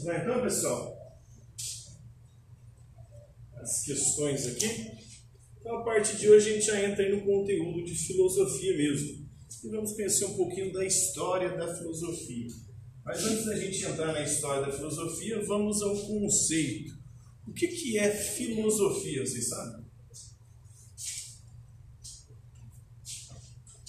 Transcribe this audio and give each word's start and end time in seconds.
Vamos 0.00 0.04
lá 0.04 0.18
então, 0.18 0.42
pessoal? 0.42 1.20
As 3.56 3.82
questões 3.82 4.46
aqui. 4.46 4.92
Então, 5.58 5.76
a 5.78 5.84
partir 5.84 6.16
de 6.16 6.28
hoje, 6.28 6.48
a 6.48 6.52
gente 6.54 6.66
já 6.66 6.88
entra 6.88 7.14
no 7.14 7.22
conteúdo 7.22 7.84
de 7.84 7.94
filosofia 7.94 8.76
mesmo. 8.76 9.28
E 9.62 9.68
vamos 9.68 9.92
conhecer 9.92 10.24
um 10.24 10.34
pouquinho 10.34 10.72
da 10.72 10.84
história 10.86 11.54
da 11.54 11.76
filosofia. 11.76 12.48
Mas 13.04 13.24
antes 13.24 13.44
da 13.44 13.56
gente 13.56 13.84
entrar 13.84 14.12
na 14.12 14.22
história 14.22 14.66
da 14.66 14.72
filosofia, 14.72 15.44
vamos 15.44 15.82
ao 15.82 15.94
conceito. 15.94 16.98
O 17.46 17.52
que, 17.52 17.68
que 17.68 17.98
é 17.98 18.10
filosofia, 18.10 19.26
vocês 19.26 19.48
sabem? 19.48 19.84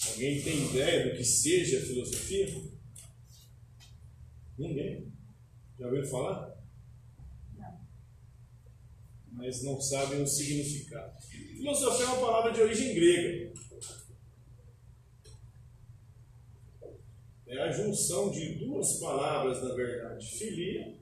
Alguém 0.09 0.41
tem 0.41 0.69
ideia 0.69 1.09
do 1.09 1.17
que 1.17 1.23
seja 1.23 1.79
filosofia? 1.79 2.61
Ninguém? 4.57 5.11
Já 5.81 5.87
ouviu 5.87 6.05
falar? 6.05 6.63
Não. 7.57 7.87
Mas 9.31 9.63
não 9.63 9.81
sabem 9.81 10.21
o 10.21 10.27
significado. 10.27 11.19
Filosofia 11.23 12.05
é 12.05 12.09
uma 12.09 12.19
palavra 12.19 12.53
de 12.53 12.61
origem 12.61 12.93
grega. 12.93 13.51
É 17.47 17.63
a 17.63 17.71
junção 17.71 18.29
de 18.29 18.59
duas 18.59 18.99
palavras, 18.99 19.63
na 19.63 19.73
verdade. 19.73 20.37
Filia 20.37 21.01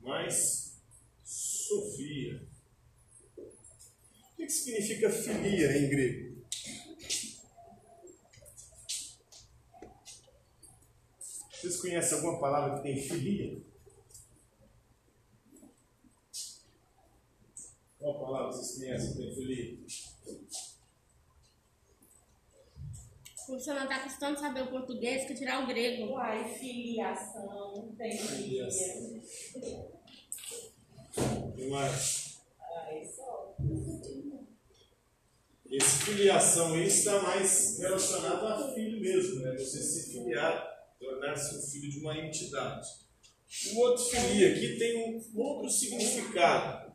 mais 0.00 0.82
Sofia. 1.22 2.42
O 3.36 4.36
que 4.36 4.50
significa 4.50 5.08
filia 5.08 5.78
em 5.78 5.88
grego? 5.88 6.29
Vocês 11.80 11.92
conhecem 11.92 12.18
alguma 12.18 12.38
palavra 12.38 12.76
que 12.76 12.82
tem 12.82 13.00
filia? 13.00 13.58
Qual 17.98 18.20
palavra 18.20 18.52
vocês 18.52 18.78
conhecem 18.78 19.12
que 19.12 19.18
tem 19.18 19.34
filia? 19.34 19.78
Você 23.48 23.72
não 23.72 23.82
está 23.84 23.96
acostumado 23.96 24.36
a 24.36 24.40
saber 24.40 24.62
o 24.62 24.70
português, 24.70 25.26
que 25.26 25.34
tirar 25.34 25.64
o 25.64 25.66
grego. 25.66 26.12
Uai, 26.12 26.54
filiação, 26.54 27.94
tem 27.96 28.18
filia. 28.18 28.68
E 31.56 31.70
mais? 31.70 32.40
Ai, 32.76 33.04
só. 33.06 33.56
Esse 35.70 36.04
filiação 36.04 36.74
aí 36.74 36.86
está 36.86 37.22
mais 37.22 37.78
relacionado 37.78 38.46
a 38.46 38.74
filho 38.74 39.00
mesmo, 39.00 39.40
né? 39.40 39.56
Você 39.56 39.78
se 39.78 40.12
filiar 40.12 40.79
tornar-se 41.00 41.56
um 41.56 41.62
filho 41.62 41.90
de 41.90 41.98
uma 41.98 42.16
entidade. 42.16 42.86
O 43.72 43.78
outro 43.80 44.04
filia 44.04 44.52
aqui 44.52 44.78
tem 44.78 44.96
um 45.16 45.40
outro 45.40 45.68
significado. 45.70 46.92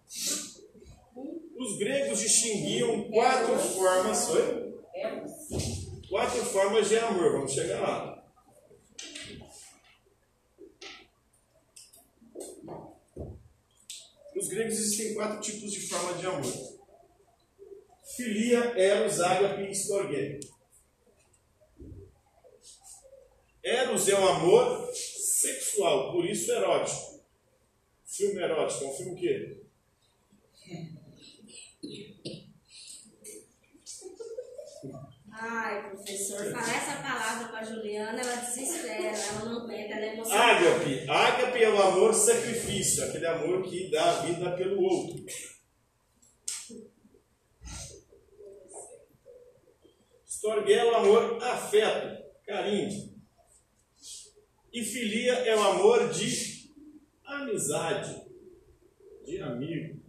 Os 1.57 1.77
gregos 1.77 2.19
distinguiam 2.19 3.09
quatro 3.09 3.57
formas. 3.57 4.29
Oi? 4.29 4.75
Quatro 6.07 6.45
formas 6.45 6.87
de 6.87 6.97
amor. 6.97 7.31
Vamos 7.31 7.51
chegar 7.51 7.81
lá. 7.81 8.23
Os 14.35 14.47
gregos 14.47 14.73
existem 14.73 15.15
quatro 15.15 15.41
tipos 15.41 15.71
de 15.71 15.81
forma 15.87 16.13
de 16.13 16.25
amor. 16.27 16.75
Filia, 18.15 18.59
eros, 18.77 19.19
ágape 19.19 19.63
e 19.63 19.71
storge. 19.71 20.39
Eros 23.65 24.07
é 24.07 24.19
um 24.19 24.27
amor 24.27 24.93
sexual, 24.93 26.11
por 26.11 26.23
isso 26.23 26.51
erótico. 26.51 27.19
Filme 28.05 28.39
erótico 28.39 28.83
é 28.83 28.87
um 28.87 28.93
filme 28.93 29.11
o 29.11 29.15
quê? 29.15 29.61
Ai, 35.31 35.89
professor, 35.89 36.51
falar 36.51 36.77
essa 36.77 37.01
palavra 37.01 37.47
com 37.47 37.55
a 37.55 37.63
Juliana, 37.63 38.21
ela 38.21 38.35
desespera, 38.35 39.17
ela 39.17 39.45
não 39.45 39.63
aguenta, 39.63 39.95
ela 39.95 40.05
é 40.05 40.13
emocionada. 40.13 40.51
Ágape. 40.51 41.09
Ágape 41.09 41.63
é 41.63 41.69
o 41.69 41.81
amor 41.81 42.13
sacrifício, 42.13 43.03
aquele 43.03 43.25
amor 43.25 43.63
que 43.63 43.89
dá 43.89 44.11
a 44.11 44.21
vida 44.21 44.55
pelo 44.55 44.79
outro. 44.83 45.25
Storge 50.23 50.71
é 50.71 50.85
o 50.85 50.95
amor 50.95 51.43
afeto, 51.43 52.23
carinho. 52.45 53.14
E 54.75 54.83
filia 54.83 55.31
é 55.31 55.55
o 55.55 55.63
amor 55.63 56.09
de 56.09 56.69
amizade, 57.23 58.21
de 59.25 59.41
amigo. 59.41 60.03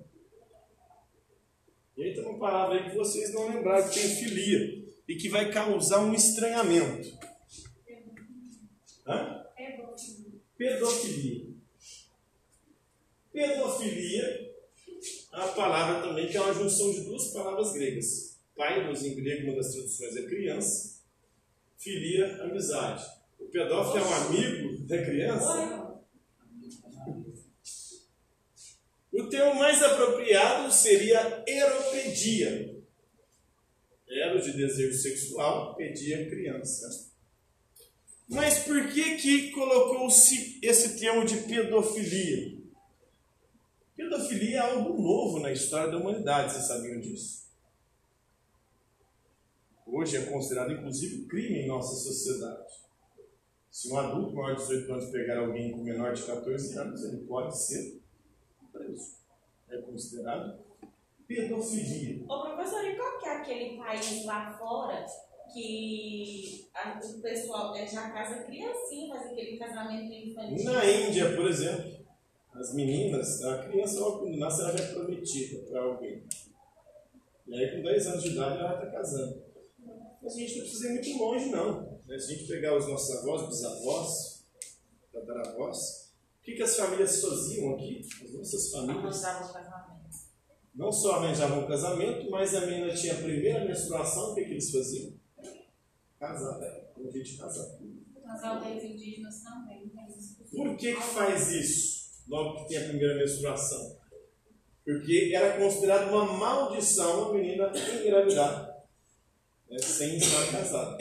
E 1.97 2.03
aí 2.03 2.13
tem 2.13 2.25
uma 2.25 2.37
palavra 2.37 2.75
aí 2.75 2.91
que 2.91 2.97
vocês 2.97 3.33
não 3.33 3.49
lembraram 3.49 3.89
que 3.89 3.95
tem 3.95 4.09
filia 4.17 4.85
e 5.07 5.15
que 5.15 5.29
vai 5.29 5.53
causar 5.53 6.01
um 6.01 6.13
estranhamento. 6.13 7.17
Hã? 9.07 9.47
Pedofilia. 10.59 11.47
Pedofilia 13.33 14.53
uma 15.33 15.49
palavra 15.49 16.09
também 16.09 16.29
que 16.29 16.37
é 16.37 16.41
uma 16.41 16.53
junção 16.53 16.91
de 16.91 17.03
duas 17.03 17.29
palavras 17.29 17.73
gregas. 17.73 18.41
Pailos 18.57 19.05
em 19.05 19.15
grego, 19.15 19.47
uma 19.47 19.59
das 19.59 19.73
traduções 19.73 20.17
é 20.17 20.23
criança. 20.23 21.05
Filia, 21.79 22.43
amizade. 22.43 23.05
O 23.39 23.47
pedófilo 23.47 24.05
é 24.05 24.09
um 24.09 24.15
amigo 24.15 24.87
da 24.87 25.05
criança? 25.05 25.87
O 29.13 29.29
termo 29.29 29.55
mais 29.55 29.83
apropriado 29.83 30.71
seria 30.71 31.43
eropedia. 31.47 32.77
Ero 34.09 34.41
de 34.41 34.53
desejo 34.53 34.97
sexual, 34.99 35.75
pedia 35.75 36.29
criança. 36.29 37.13
Mas 38.29 38.61
por 38.61 38.89
que 38.89 39.17
que 39.17 39.51
colocou-se 39.53 40.59
esse 40.63 40.99
termo 40.99 41.25
de 41.25 41.37
pedofilia? 41.39 42.59
Pedofilia 43.97 44.57
é 44.57 44.61
algo 44.61 45.01
novo 45.01 45.41
na 45.41 45.53
história 45.53 45.91
da 45.91 45.97
humanidade, 45.97 46.53
vocês 46.53 46.67
sabiam 46.67 47.01
disso? 47.01 47.47
Hoje 49.87 50.17
é 50.17 50.27
considerado 50.27 50.73
inclusive 50.73 51.27
crime 51.27 51.61
em 51.61 51.69
nossa 51.69 51.95
sociedade. 51.95 52.86
Se 53.77 53.93
um 53.93 53.99
adulto 53.99 54.35
maior 54.35 54.57
de 54.57 54.63
18 54.63 54.91
anos 54.91 55.11
pegar 55.11 55.39
alguém 55.39 55.71
com 55.71 55.83
menor 55.83 56.15
de 56.15 56.23
14 56.23 56.79
anos, 56.79 57.05
ele 57.05 57.27
pode 57.27 57.55
ser 57.55 58.01
preso. 58.73 59.19
É 59.69 59.77
considerado 59.83 60.65
pedofilia. 61.29 62.25
Ô 62.27 62.41
professor, 62.41 62.83
e 62.87 62.97
qual 62.97 63.19
que 63.19 63.29
é 63.29 63.37
aquele 63.37 63.77
país 63.77 64.25
lá 64.25 64.57
fora 64.57 65.05
que 65.53 66.67
a, 66.75 66.99
o 66.99 67.21
pessoal 67.21 67.77
é, 67.77 67.87
já 67.87 68.09
casa 68.13 68.45
criancinha, 68.45 69.15
faz 69.15 69.31
aquele 69.31 69.59
casamento 69.59 70.11
infantil? 70.11 70.73
Na 70.73 70.83
Índia, 70.83 71.37
por 71.37 71.47
exemplo, 71.47 72.07
as 72.55 72.73
meninas, 72.73 73.45
a 73.45 73.69
criança 73.69 74.01
quando 74.01 74.39
nasce 74.39 74.63
ela 74.63 74.75
já 74.75 74.85
é 74.85 74.95
prometida 74.95 75.71
para 75.71 75.83
alguém. 75.83 76.25
E 77.47 77.55
aí 77.55 77.77
com 77.77 77.83
10 77.83 78.07
anos 78.07 78.23
de 78.23 78.31
idade 78.31 78.59
ela 78.59 78.73
está 78.73 78.87
casando. 78.91 79.43
Mas 80.23 80.35
a 80.35 80.39
gente 80.39 80.55
não 80.55 80.61
precisa 80.63 80.89
ir 80.89 80.93
muito 80.95 81.19
longe 81.23 81.51
não. 81.51 81.86
Né? 82.07 82.19
Se 82.19 82.33
a 82.33 82.37
gente 82.37 82.49
pegar 82.49 82.77
os 82.77 82.87
nossos 82.89 83.17
avós, 83.17 83.49
bisavós, 83.49 84.45
tataravós, 85.13 86.13
o 86.41 86.43
que, 86.43 86.55
que 86.55 86.63
as 86.63 86.77
famílias 86.77 87.21
faziam 87.21 87.75
aqui? 87.75 88.07
As 88.25 88.33
nossas 88.33 88.71
famílias. 88.71 89.23
Não 90.75 90.93
só 90.93 91.17
arranjavam 91.17 91.67
casamento, 91.67 92.31
mas 92.31 92.55
a 92.55 92.67
menina 92.67 92.95
tinha 92.95 93.15
a 93.15 93.23
primeira 93.23 93.65
menstruação, 93.65 94.33
o 94.33 94.35
que, 94.35 94.45
que 94.45 94.51
eles 94.53 94.71
faziam? 94.71 95.13
Casar, 96.21 96.59
né? 96.59 96.85
Um 96.99 97.11
dia 97.11 97.23
de 97.23 97.37
casar. 97.37 97.79
Casal 98.23 98.61
dos 98.61 98.85
indígenas 98.85 99.43
também. 99.43 99.91
Por 100.51 100.77
que, 100.77 100.95
que 100.95 101.03
faz 101.03 101.51
isso? 101.51 102.23
Logo 102.29 102.63
que 102.63 102.69
tem 102.69 102.79
a 102.79 102.89
primeira 102.89 103.15
menstruação. 103.17 103.97
Porque 104.85 105.33
era 105.35 105.59
considerado 105.59 106.11
uma 106.11 106.25
maldição 106.25 107.31
a 107.31 107.35
menina 107.35 107.73
engravidar 108.05 108.77
né, 109.69 109.79
sem 109.79 110.17
estar 110.17 110.51
casada. 110.51 110.97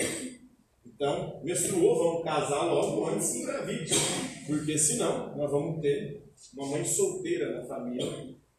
Então, 0.96 1.42
menstruou, 1.44 1.98
vamos 1.98 2.24
casar 2.24 2.64
logo 2.64 3.06
antes 3.08 3.34
de 3.34 3.40
engravide. 3.40 3.94
Porque 4.48 4.78
senão 4.78 5.36
nós 5.36 5.52
vamos 5.52 5.82
ter 5.82 6.24
uma 6.56 6.68
mãe 6.68 6.86
solteira 6.86 7.60
na 7.60 7.68
família, 7.68 8.06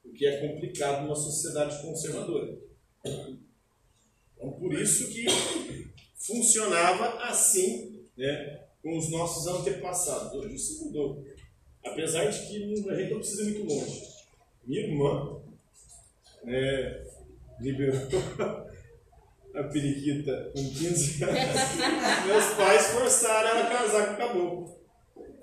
o 0.04 0.12
que 0.12 0.26
é 0.26 0.46
complicado 0.46 1.02
numa 1.02 1.16
sociedade 1.16 1.80
conservadora. 1.80 2.58
Então, 4.36 4.52
por 4.52 4.74
isso 4.74 5.08
que 5.10 5.24
funcionava 6.18 7.24
assim 7.24 8.04
né, 8.16 8.64
com 8.82 8.98
os 8.98 9.10
nossos 9.10 9.46
antepassados. 9.46 10.32
Hoje 10.34 10.56
isso 10.56 10.84
mudou. 10.84 11.24
Apesar 11.84 12.26
de 12.26 12.38
que 12.48 12.56
a 12.90 12.96
gente 12.96 13.10
não 13.10 13.18
precisa 13.18 13.42
ir 13.42 13.54
muito 13.54 13.72
longe. 13.72 14.02
Minha 14.64 14.86
irmã 14.88 15.40
né, 16.44 17.02
liberou 17.60 18.00
a 19.58 19.64
periquita 19.64 20.52
com 20.54 20.62
15 20.62 21.24
anos, 21.24 21.36
meus 22.26 22.44
pais 22.54 22.86
forçaram 22.88 23.48
ela 23.48 23.66
a 23.66 23.70
casar 23.70 24.06
com 24.06 24.14
o 24.14 24.16
caboclo. 24.16 24.76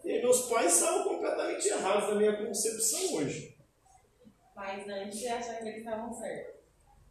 E 0.04 0.12
aí 0.12 0.22
meus 0.22 0.42
pais 0.50 0.74
estavam 0.74 1.04
completamente 1.04 1.68
errados 1.68 2.10
na 2.10 2.16
minha 2.16 2.36
concepção 2.36 3.16
hoje. 3.16 3.56
Mas 4.56 4.88
antes 4.88 5.20
você 5.20 5.28
achava 5.28 5.58
que 5.60 5.70
eles 5.70 5.80
estavam 5.80 6.14
certos. 6.14 6.54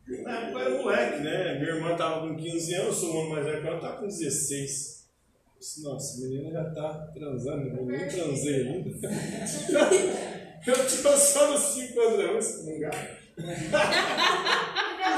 Na 0.09 0.41
época 0.41 0.59
eu 0.59 0.61
era 0.61 0.83
moleque, 0.83 1.23
né? 1.23 1.59
Minha 1.59 1.75
irmã 1.75 1.93
estava 1.93 2.27
com 2.27 2.37
15 2.37 2.75
anos, 2.75 2.97
sou 2.97 3.15
um 3.15 3.21
ano 3.21 3.31
mais 3.31 3.47
velho 3.47 3.63
que 3.63 3.69
ela, 3.69 3.81
tá 3.81 3.97
com 3.97 4.07
16. 4.07 5.09
Eu 5.55 5.61
disse, 5.61 5.83
Nossa, 5.83 6.17
a 6.17 6.21
menina 6.29 6.51
já 6.51 6.71
tá 6.71 7.11
transando, 7.15 7.69
eu 7.69 7.87
nem 7.87 8.09
transei 8.09 8.69
ainda. 8.69 8.91
eu 10.67 10.87
tinha 10.87 11.17
só 11.17 11.51
nos 11.51 11.61
5 11.61 12.01
anos, 12.01 12.47
esse 12.47 12.71
lugar. 12.71 13.23
Deu 13.37 13.49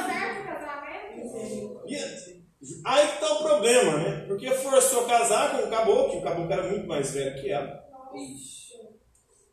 certo 0.07 0.41
o 0.41 0.45
casamento? 0.45 1.83
E 1.87 1.95
aí 2.85 3.09
que 3.09 3.21
tá 3.21 3.33
o 3.33 3.43
problema, 3.43 3.99
né? 3.99 4.25
Porque 4.27 4.51
forçou 4.51 5.05
a 5.05 5.09
casar 5.09 5.59
com 5.59 5.67
o 5.67 5.71
caboclo, 5.71 6.11
que 6.13 6.17
o 6.19 6.23
caboclo 6.23 6.53
era 6.53 6.69
muito 6.69 6.87
mais 6.87 7.11
velho 7.13 7.41
que 7.41 7.51
ela. 7.51 7.85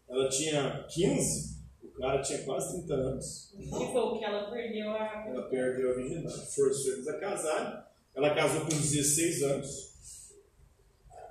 Ela 0.10 0.30
tinha 0.30 0.86
15, 0.90 1.58
o 1.84 1.90
cara 2.00 2.22
tinha 2.22 2.44
quase 2.44 2.78
30 2.78 2.94
anos. 2.94 3.54
E 3.58 3.70
foi 3.70 4.02
o 4.02 4.18
que 4.18 4.26
ela 4.26 4.50
perdeu 4.50 4.90
a. 4.92 5.26
Ela 5.28 5.44
perdeu 5.44 5.92
a 5.92 5.94
virgindade, 5.96 6.54
forçou 6.54 6.94
eles 6.94 7.08
a 7.08 7.20
casarem. 7.20 7.84
Ela 8.14 8.36
casou 8.36 8.62
com 8.62 8.68
16 8.68 9.44
anos. 9.44 9.92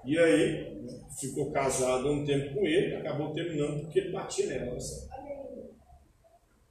E 0.05 0.19
aí, 0.19 0.89
ficou 1.19 1.53
casada 1.53 2.09
um 2.09 2.25
tempo 2.25 2.55
com 2.55 2.67
ele, 2.67 2.97
acabou 2.97 3.35
terminando 3.35 3.81
porque 3.83 3.99
ele 3.99 4.13
batia 4.13 4.47
nela. 4.47 4.73
Olha 4.73 4.81
só. 4.81 5.07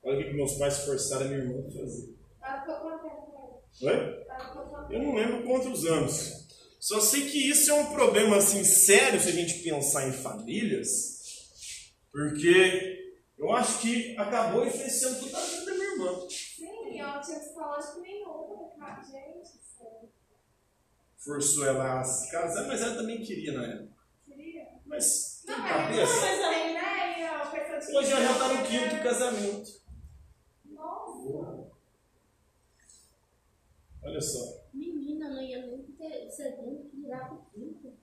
Olha 0.01 0.17
o 0.17 0.23
que 0.23 0.29
que 0.29 0.35
meus 0.35 0.53
pais 0.53 0.79
forçaram 0.85 1.25
a 1.25 1.29
minha 1.29 1.39
irmã 1.39 1.67
a 1.67 1.71
fazer. 1.71 2.15
Ela 2.41 2.61
ficou 2.61 2.75
com 2.75 2.89
Ficou 3.77 4.63
quanto 4.69 4.93
Eu 4.93 5.01
não 5.01 5.15
lembro 5.15 5.43
quantos 5.43 5.85
anos. 5.85 6.47
Só 6.79 6.99
sei 7.01 7.29
que 7.29 7.49
isso 7.49 7.69
é 7.71 7.73
um 7.73 7.93
problema 7.93 8.37
assim 8.37 8.63
sério 8.63 9.19
se 9.19 9.29
a 9.29 9.33
gente 9.33 9.59
pensar 9.59 10.07
em 10.07 10.13
famílias, 10.13 11.19
porque 12.11 13.13
eu 13.37 13.51
acho 13.51 13.79
que 13.79 14.15
acabou 14.17 14.65
influenciando 14.65 15.19
toda 15.19 15.37
a 15.37 15.45
vida 15.45 15.65
da 15.65 15.73
minha 15.73 15.91
irmã. 15.91 16.27
Sim, 16.29 16.91
e 16.93 16.97
ela 16.99 17.15
não 17.15 17.21
tinha 17.21 17.39
psicológico 17.39 17.99
nenhum, 17.99 18.71
cara. 18.79 19.03
Gente. 19.03 19.59
Forçou 21.17 21.65
ela 21.65 21.99
a 21.99 22.03
se 22.03 22.31
casar, 22.31 22.65
mas 22.65 22.81
ela 22.81 22.95
também 22.95 23.21
queria 23.21 23.51
na 23.51 23.65
época. 23.65 23.93
Queria. 24.25 24.67
Mas 24.85 25.43
tem 25.45 25.55
Não, 25.55 25.61
mas 25.63 25.75
cabeça. 25.75 26.13
não, 26.13 26.21
mas 26.21 26.49
tem 26.49 26.71
ideia, 26.71 27.31
a 27.35 27.45
pessoa 27.45 27.79
tinha 27.79 27.99
Hoje 27.99 28.11
ela 28.13 28.21
já 28.21 28.31
está 28.31 28.47
no 28.47 28.65
quinto 28.65 29.03
casamento. 29.03 29.81
Olha 34.09 34.21
só. 34.21 34.69
Menina, 34.73 35.29
ter 35.97 36.29
segundo 36.31 36.89
que 36.89 36.97
virar 36.97 37.27
pro 37.27 37.45
quinto. 37.53 37.93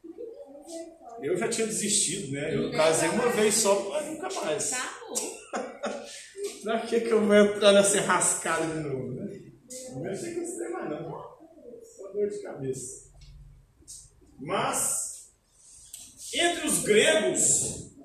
Eu 1.21 1.37
já 1.37 1.49
tinha 1.49 1.67
desistido, 1.67 2.33
né? 2.33 2.55
Eu 2.55 2.71
casei 2.71 3.09
uma 3.09 3.29
vez 3.31 3.55
só, 3.55 3.89
mas 3.89 4.07
nunca 4.07 4.29
mais. 4.35 4.71
Tá 4.71 4.99
bom. 5.09 5.17
Pra 6.63 6.81
que, 6.81 7.01
que 7.01 7.11
eu 7.11 7.25
vou 7.25 7.35
entrar 7.35 7.73
nessa 7.73 8.01
rascada 8.01 8.67
de 8.67 8.89
novo, 8.89 9.13
né? 9.13 9.25
Não 9.95 10.03
que 10.03 10.09
eu 10.09 10.17
sei 10.17 10.69
mais, 10.69 10.91
não. 10.91 11.11
Só 11.83 12.13
dor 12.13 12.29
de 12.29 12.39
cabeça. 12.41 13.13
Mas, 14.39 15.33
entre 16.35 16.67
os 16.67 16.83
gregos, 16.83 17.97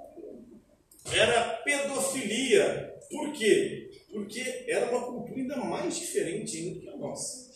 era 1.12 1.56
pedofilia. 1.63 2.95
Por 3.09 3.31
quê? 3.33 3.89
Porque 4.12 4.65
era 4.68 4.89
uma 4.89 5.06
cultura 5.06 5.39
ainda 5.39 5.57
mais 5.57 5.95
diferente 5.98 6.57
ainda 6.57 6.75
do 6.75 6.81
que 6.81 6.89
a 6.89 6.98
nossa. 6.98 7.51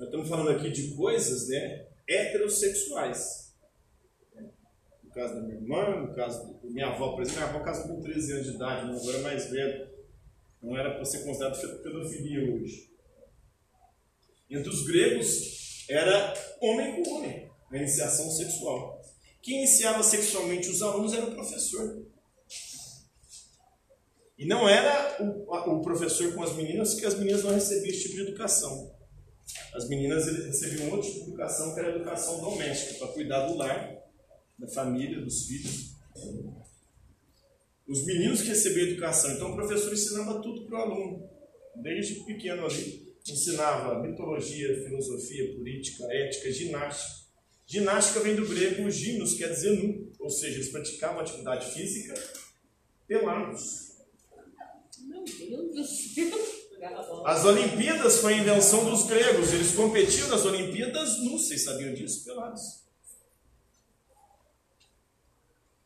Nós 0.00 0.08
estamos 0.08 0.28
falando 0.30 0.48
aqui 0.52 0.70
de 0.70 0.94
coisas 0.94 1.46
né, 1.48 1.86
heterossexuais. 2.08 3.52
No 5.04 5.10
caso 5.10 5.34
da 5.34 5.42
minha 5.42 5.56
irmã, 5.56 6.00
no 6.06 6.14
caso 6.14 6.54
da 6.62 6.70
minha 6.70 6.86
avó, 6.86 7.12
por 7.12 7.20
exemplo, 7.20 7.40
minha 7.42 7.50
avó 7.54 7.62
casou 7.62 7.88
com 7.96 8.00
13 8.00 8.32
anos 8.32 8.46
de 8.46 8.54
idade, 8.54 8.86
meu 8.86 8.96
avô 8.96 9.10
era 9.10 9.18
mais 9.18 9.50
velho. 9.50 9.90
Não 10.62 10.74
era 10.74 10.94
para 10.94 11.04
ser 11.04 11.22
considerado 11.22 11.82
pedofilia 11.82 12.50
hoje. 12.54 12.90
Entre 14.48 14.70
os 14.70 14.86
gregos, 14.86 15.84
era 15.90 16.32
homem 16.62 17.02
com 17.02 17.10
homem, 17.16 17.50
na 17.70 17.76
iniciação 17.76 18.30
sexual. 18.30 19.02
Quem 19.42 19.58
iniciava 19.58 20.02
sexualmente 20.02 20.70
os 20.70 20.80
alunos 20.80 21.12
era 21.12 21.26
o 21.26 21.34
professor. 21.34 22.06
E 24.38 24.46
não 24.46 24.66
era 24.66 25.22
o, 25.22 25.52
a- 25.54 25.66
o 25.70 25.82
professor 25.82 26.32
com 26.34 26.42
as 26.42 26.54
meninas, 26.56 26.94
que 26.94 27.04
as 27.04 27.18
meninas 27.18 27.44
não 27.44 27.50
recebiam 27.52 27.90
esse 27.90 28.04
tipo 28.04 28.14
de 28.14 28.22
educação. 28.22 28.98
As 29.74 29.88
meninas 29.88 30.26
recebiam 30.26 31.00
tipo 31.00 31.14
de 31.14 31.28
educação, 31.28 31.74
que 31.74 31.80
era 31.80 31.92
a 31.92 31.96
educação 31.96 32.40
doméstica, 32.40 32.98
para 32.98 33.08
cuidar 33.08 33.46
do 33.46 33.56
lar, 33.56 33.96
da 34.58 34.68
família, 34.68 35.20
dos 35.20 35.46
filhos. 35.46 35.94
Os 37.86 38.04
meninos 38.06 38.42
que 38.42 38.48
recebiam 38.48 38.88
educação, 38.88 39.32
então 39.32 39.52
o 39.52 39.56
professor 39.56 39.92
ensinava 39.92 40.40
tudo 40.40 40.66
para 40.66 40.78
o 40.78 40.82
aluno, 40.82 41.30
desde 41.76 42.24
pequeno 42.24 42.66
ali. 42.66 43.10
Ensinava 43.28 44.02
mitologia, 44.02 44.84
filosofia, 44.84 45.54
política, 45.54 46.04
ética, 46.12 46.52
ginástica. 46.52 47.20
Ginástica 47.66 48.20
vem 48.20 48.34
do 48.34 48.48
grego 48.48 48.90
ginos, 48.90 49.34
quer 49.34 49.50
dizer 49.50 49.70
nu, 49.72 50.12
ou 50.18 50.30
seja, 50.30 50.56
eles 50.56 50.70
praticavam 50.70 51.20
atividade 51.20 51.72
física 51.72 52.14
pelados. 53.06 53.90
Meu 55.00 55.24
Deus 55.24 55.74
do 55.74 55.84
céu. 55.84 56.59
As 57.26 57.44
Olimpíadas 57.44 58.18
foi 58.18 58.34
a 58.34 58.36
invenção 58.38 58.84
dos 58.84 59.04
gregos, 59.04 59.52
eles 59.52 59.74
competiam 59.74 60.28
nas 60.28 60.44
Olimpíadas 60.46 61.18
nus, 61.18 61.46
vocês 61.46 61.64
sabiam 61.64 61.92
disso? 61.92 62.24
Pelados. 62.24 62.80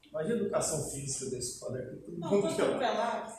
Imagina 0.09 0.35
a 0.35 0.39
educação 0.43 0.91
física 0.91 1.29
da 1.33 1.39
escola 1.39 1.77
aqui, 1.77 1.97
todo 1.97 2.21
Não, 2.21 2.31
mundo 2.31 2.57
tô 2.57 2.79
pelado. 2.79 3.33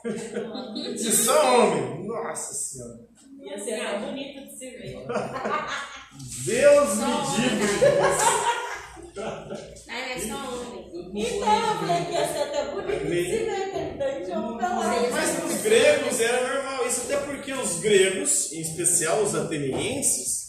Se 0.98 1.12
só 1.14 1.68
homem, 1.68 2.06
nossa 2.06 2.54
senhora. 2.54 3.00
Ia 3.40 3.64
ser 3.64 3.80
até 3.80 4.06
bonito 4.06 4.46
de 4.46 4.58
se 4.58 4.70
ver. 4.72 5.08
Deus 6.46 6.98
me 6.98 7.06
livre. 7.38 7.76
Aí 9.88 10.12
é 10.12 10.20
só 10.28 10.36
homem. 10.36 10.92
Então, 11.16 11.56
eu 11.56 11.76
falei 11.80 12.06
que 12.06 12.12
ia 12.12 12.28
ser 12.28 12.40
até 12.40 12.66
bonito 12.72 13.06
de 13.06 13.24
se 13.24 13.46
ver, 13.46 13.72
que 13.72 13.78
ele 14.04 14.26
de 14.26 14.32
homem 14.32 14.58
pelado. 14.58 15.12
Mas 15.12 15.44
nos 15.44 15.62
gregos 15.62 16.20
era 16.20 16.56
normal 16.56 16.75
isso, 16.88 17.02
até 17.02 17.18
porque 17.18 17.52
os 17.54 17.80
gregos, 17.80 18.52
em 18.52 18.62
especial 18.62 19.24
os 19.24 19.36
atenienses, 19.36 20.46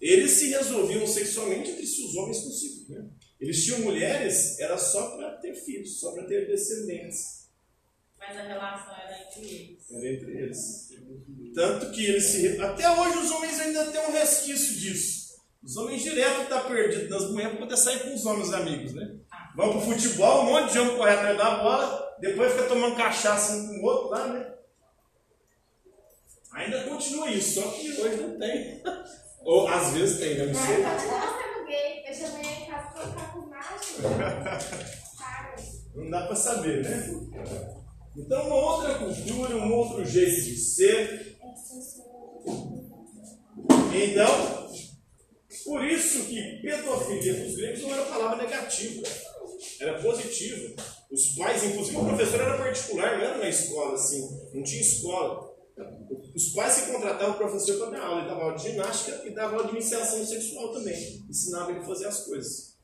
eles 0.00 0.32
se 0.32 0.50
resolviam 0.50 1.06
sexualmente 1.06 1.70
entre 1.70 1.86
si, 1.86 2.04
os 2.04 2.14
homens 2.16 2.40
consigo. 2.40 2.92
Né? 2.92 3.08
Eles 3.40 3.64
tinham 3.64 3.80
mulheres, 3.80 4.58
era 4.60 4.76
só 4.76 5.16
para 5.16 5.36
ter 5.38 5.54
filhos, 5.54 5.98
só 5.98 6.12
para 6.12 6.24
ter 6.24 6.46
descendentes. 6.46 7.48
Mas 8.18 8.36
a 8.36 8.42
relação 8.42 8.94
era 8.96 9.22
entre 9.22 9.46
eles. 9.46 9.90
Era 9.90 10.12
entre 10.12 10.38
eles. 10.38 10.88
Tanto 11.54 11.90
que 11.92 12.04
eles 12.06 12.24
se. 12.24 12.60
Até 12.60 12.90
hoje 12.90 13.18
os 13.18 13.30
homens 13.30 13.60
ainda 13.60 13.86
têm 13.86 14.00
um 14.00 14.12
resquício 14.12 14.74
disso. 14.74 15.24
Os 15.62 15.76
homens 15.76 16.02
direto 16.02 16.42
estão 16.42 16.60
tá 16.60 16.68
perdidos 16.68 17.08
nas 17.08 17.30
mulheres 17.30 17.52
para 17.52 17.66
poder 17.66 17.76
sair 17.76 18.00
com 18.00 18.14
os 18.14 18.26
homens 18.26 18.52
amigos, 18.52 18.92
né? 18.92 19.16
Vão 19.56 19.72
pro 19.72 19.92
futebol, 19.92 20.42
um 20.42 20.46
monte 20.46 20.72
de 20.72 20.78
homem 20.78 20.96
corre 20.96 21.12
atrás 21.12 21.38
da 21.38 21.62
bola, 21.62 22.16
depois 22.20 22.52
fica 22.52 22.64
tomando 22.64 22.96
cachaça 22.96 23.54
um 23.56 23.68
com 23.68 23.80
o 23.80 23.84
outro 23.84 24.10
lá, 24.10 24.28
né? 24.28 24.53
Ainda 26.54 26.84
continua 26.84 27.30
isso, 27.30 27.60
só 27.60 27.68
que 27.70 27.90
hoje 28.00 28.16
não 28.22 28.38
tem. 28.38 28.82
Ou 29.44 29.68
às 29.68 29.92
vezes 29.92 30.18
tem, 30.18 30.38
né? 30.38 30.46
Não 30.46 30.54
sei. 30.54 30.84
Eu 32.06 32.14
chamei 32.14 32.50
em 32.50 32.66
casa 32.66 32.90
pra 32.92 33.06
ficar 33.06 33.32
com 33.32 33.40
machos. 33.48 33.96
Cara. 35.18 35.56
Não 35.94 36.10
dá 36.10 36.26
para 36.26 36.36
saber, 36.36 36.82
né? 36.82 37.10
Então, 38.16 38.46
uma 38.46 38.56
outra 38.56 38.94
cultura, 38.98 39.56
um 39.56 39.72
outro 39.72 40.04
jeito 40.04 40.42
de 40.42 40.56
ser. 40.56 41.36
Então, 43.92 44.70
por 45.64 45.84
isso 45.84 46.24
que 46.24 46.60
pedofilia 46.62 47.34
dos 47.34 47.56
gregos 47.56 47.82
não 47.82 47.94
era 47.94 48.04
palavra 48.06 48.42
negativa, 48.42 49.02
era 49.80 50.02
positiva. 50.02 50.82
Os 51.10 51.36
pais, 51.36 51.62
inclusive 51.62 51.96
o 51.96 52.04
professor 52.04 52.40
era 52.40 52.58
particular, 52.58 53.18
não 53.18 53.24
era 53.24 53.38
na 53.38 53.48
escola 53.48 53.94
assim, 53.94 54.28
não 54.52 54.62
tinha 54.62 54.80
escola. 54.80 55.43
Os 56.34 56.48
pais 56.50 56.74
se 56.74 56.92
contratavam 56.92 57.34
o 57.34 57.38
professor 57.38 57.78
para 57.78 57.98
dar 57.98 58.06
aula, 58.06 58.20
ele 58.20 58.28
dava 58.28 58.42
aula 58.42 58.56
de 58.56 58.70
ginástica 58.70 59.26
e 59.26 59.30
dava 59.30 59.56
aula 59.56 59.66
de 59.66 59.72
iniciação 59.72 60.24
sexual 60.24 60.72
também, 60.72 61.24
ensinava 61.28 61.70
ele 61.70 61.80
a 61.80 61.84
fazer 61.84 62.06
as 62.06 62.24
coisas. 62.24 62.74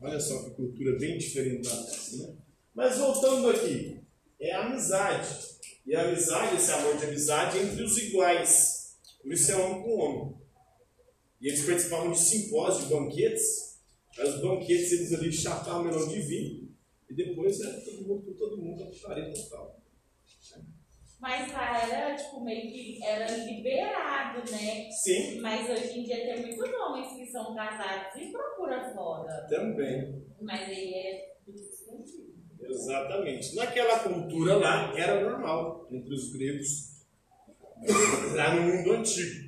Olha 0.00 0.20
só 0.20 0.42
que 0.42 0.50
cultura 0.50 0.98
bem 0.98 1.18
diferente 1.18 1.62
dessa, 1.62 2.16
né? 2.16 2.34
Mas 2.74 2.98
voltando 2.98 3.48
aqui, 3.48 4.00
é 4.38 4.52
a 4.52 4.66
amizade. 4.66 5.56
E 5.86 5.94
a 5.94 6.08
amizade, 6.08 6.56
esse 6.56 6.70
amor 6.72 6.96
de 6.98 7.06
amizade, 7.06 7.58
é 7.58 7.62
entre 7.62 7.82
os 7.82 7.96
iguais. 7.96 8.96
Por 9.22 9.32
isso 9.32 9.52
é 9.52 9.56
homem 9.56 9.82
com 9.82 9.98
homem. 9.98 10.36
E 11.40 11.48
eles 11.48 11.64
participavam 11.64 12.12
de 12.12 12.18
simpósios, 12.18 12.84
de 12.84 12.94
banquetes. 12.94 13.78
Aí 14.18 14.28
os 14.28 14.40
banquetes, 14.40 14.92
eles 14.92 15.12
ali 15.12 15.32
chapavam 15.32 15.84
melão 15.84 16.08
de 16.08 16.20
vinho. 16.20 16.68
E 17.08 17.14
depois 17.14 17.60
era 17.60 17.80
todo 17.80 18.02
mundo 18.02 18.22
com 18.24 18.32
todo 18.34 18.56
mundo, 18.58 18.82
a 18.82 19.32
total. 19.32 19.75
Mas 21.18 21.50
lá 21.52 21.82
era, 21.82 22.14
tipo, 22.14 22.40
meio 22.44 22.70
que 22.70 23.02
era 23.02 23.26
liberado, 23.26 24.38
né? 24.50 24.90
Sim, 24.90 25.40
Mas 25.40 25.68
hoje 25.68 26.00
em 26.00 26.02
dia 26.04 26.26
tem 26.26 26.42
muitos 26.42 26.70
homens 26.74 27.08
que 27.14 27.26
são 27.26 27.54
casados 27.54 28.20
e 28.20 28.30
procuram 28.30 28.94
fora. 28.94 29.46
Também. 29.48 30.22
Mas 30.40 30.68
aí 30.68 30.94
é. 30.94 31.36
Exatamente. 32.60 33.54
Naquela 33.54 33.98
cultura 34.00 34.56
lá 34.56 34.92
era 34.98 35.20
normal 35.22 35.86
entre 35.90 36.14
os 36.14 36.32
gregos, 36.32 37.06
lá 38.34 38.54
no 38.54 38.62
mundo 38.62 38.92
antigo. 38.92 39.45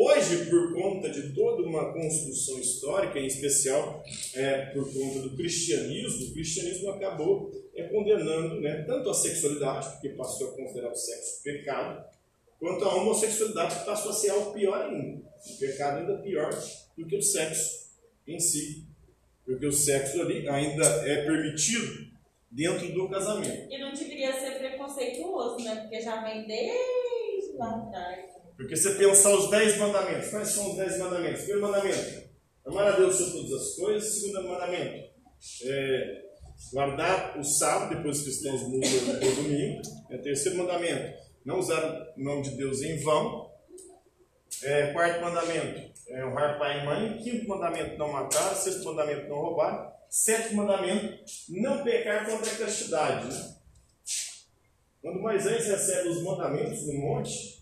Hoje, 0.00 0.48
por 0.48 0.74
conta 0.74 1.10
de 1.10 1.34
toda 1.34 1.64
uma 1.64 1.92
construção 1.92 2.60
histórica, 2.60 3.18
em 3.18 3.26
especial 3.26 4.00
é, 4.32 4.66
por 4.66 4.84
conta 4.94 5.22
do 5.22 5.36
cristianismo, 5.36 6.28
o 6.28 6.34
cristianismo 6.34 6.90
acabou 6.90 7.50
é, 7.74 7.82
condenando 7.82 8.60
né, 8.60 8.84
tanto 8.84 9.10
a 9.10 9.14
sexualidade, 9.14 9.90
porque 9.90 10.10
passou 10.10 10.50
a 10.50 10.56
considerar 10.56 10.92
o 10.92 10.94
sexo 10.94 11.42
pecado, 11.42 12.04
quanto 12.60 12.84
a 12.84 12.94
homossexualidade, 12.94 13.80
que 13.80 13.86
passou 13.86 14.12
a 14.12 14.14
ser 14.14 14.30
algo 14.30 14.52
pior 14.52 14.80
ainda. 14.82 15.20
O 15.50 15.58
pecado 15.58 15.98
ainda 15.98 16.18
pior 16.18 16.50
do 16.96 17.04
que 17.04 17.16
o 17.16 17.22
sexo 17.22 17.90
em 18.24 18.38
si. 18.38 18.86
Porque 19.44 19.66
o 19.66 19.72
sexo 19.72 20.20
ali 20.20 20.48
ainda 20.48 20.84
é 21.08 21.24
permitido 21.24 22.06
dentro 22.48 22.86
do 22.92 23.08
casamento. 23.08 23.68
E 23.68 23.78
não 23.78 23.92
deveria 23.92 24.32
ser 24.38 24.60
preconceituoso, 24.60 25.64
né? 25.64 25.74
Porque 25.74 26.00
já 26.00 26.22
vem 26.22 26.46
desde 26.46 27.56
lá 27.56 27.78
atrás. 27.78 28.37
Porque 28.58 28.74
você 28.74 28.94
pensar 28.96 29.32
os 29.36 29.48
dez 29.50 29.78
mandamentos, 29.78 30.30
quais 30.30 30.48
são 30.48 30.72
os 30.72 30.76
dez 30.76 30.98
mandamentos? 30.98 31.42
Primeiro 31.42 31.62
mandamento, 31.62 32.28
amar 32.66 32.88
a 32.88 32.96
Deus 32.96 33.14
sobre 33.14 33.34
todas 33.34 33.52
as 33.52 33.74
coisas. 33.76 34.14
Segundo 34.14 34.48
mandamento, 34.48 35.10
é, 35.62 36.22
guardar 36.72 37.38
o 37.38 37.44
sábado, 37.44 37.94
depois 37.94 38.18
os 38.18 38.24
cristãos 38.24 38.62
mudam 38.62 38.90
no 38.90 39.34
domingo. 39.36 39.80
É, 40.10 40.18
terceiro 40.18 40.58
mandamento, 40.58 41.18
não 41.44 41.60
usar 41.60 42.14
o 42.16 42.20
nome 42.20 42.42
de 42.42 42.56
Deus 42.56 42.82
em 42.82 43.00
vão. 43.00 43.48
É, 44.64 44.92
quarto 44.92 45.22
mandamento, 45.22 45.92
é, 46.08 46.26
honrar 46.26 46.58
pai 46.58 46.80
e 46.80 46.84
mãe. 46.84 47.18
Quinto 47.22 47.48
mandamento, 47.48 47.96
não 47.96 48.10
matar. 48.10 48.56
Sexto 48.56 48.84
mandamento, 48.86 49.28
não 49.28 49.36
roubar. 49.36 49.96
Sétimo 50.10 50.64
mandamento, 50.64 51.22
não 51.48 51.84
pecar 51.84 52.26
contra 52.28 52.50
a 52.50 52.56
castidade. 52.56 53.28
Né? 53.28 53.54
Quando 55.00 55.20
Moisés 55.20 55.64
recebe 55.64 56.08
os 56.08 56.24
mandamentos 56.24 56.86
no 56.88 56.94
monte, 56.94 57.57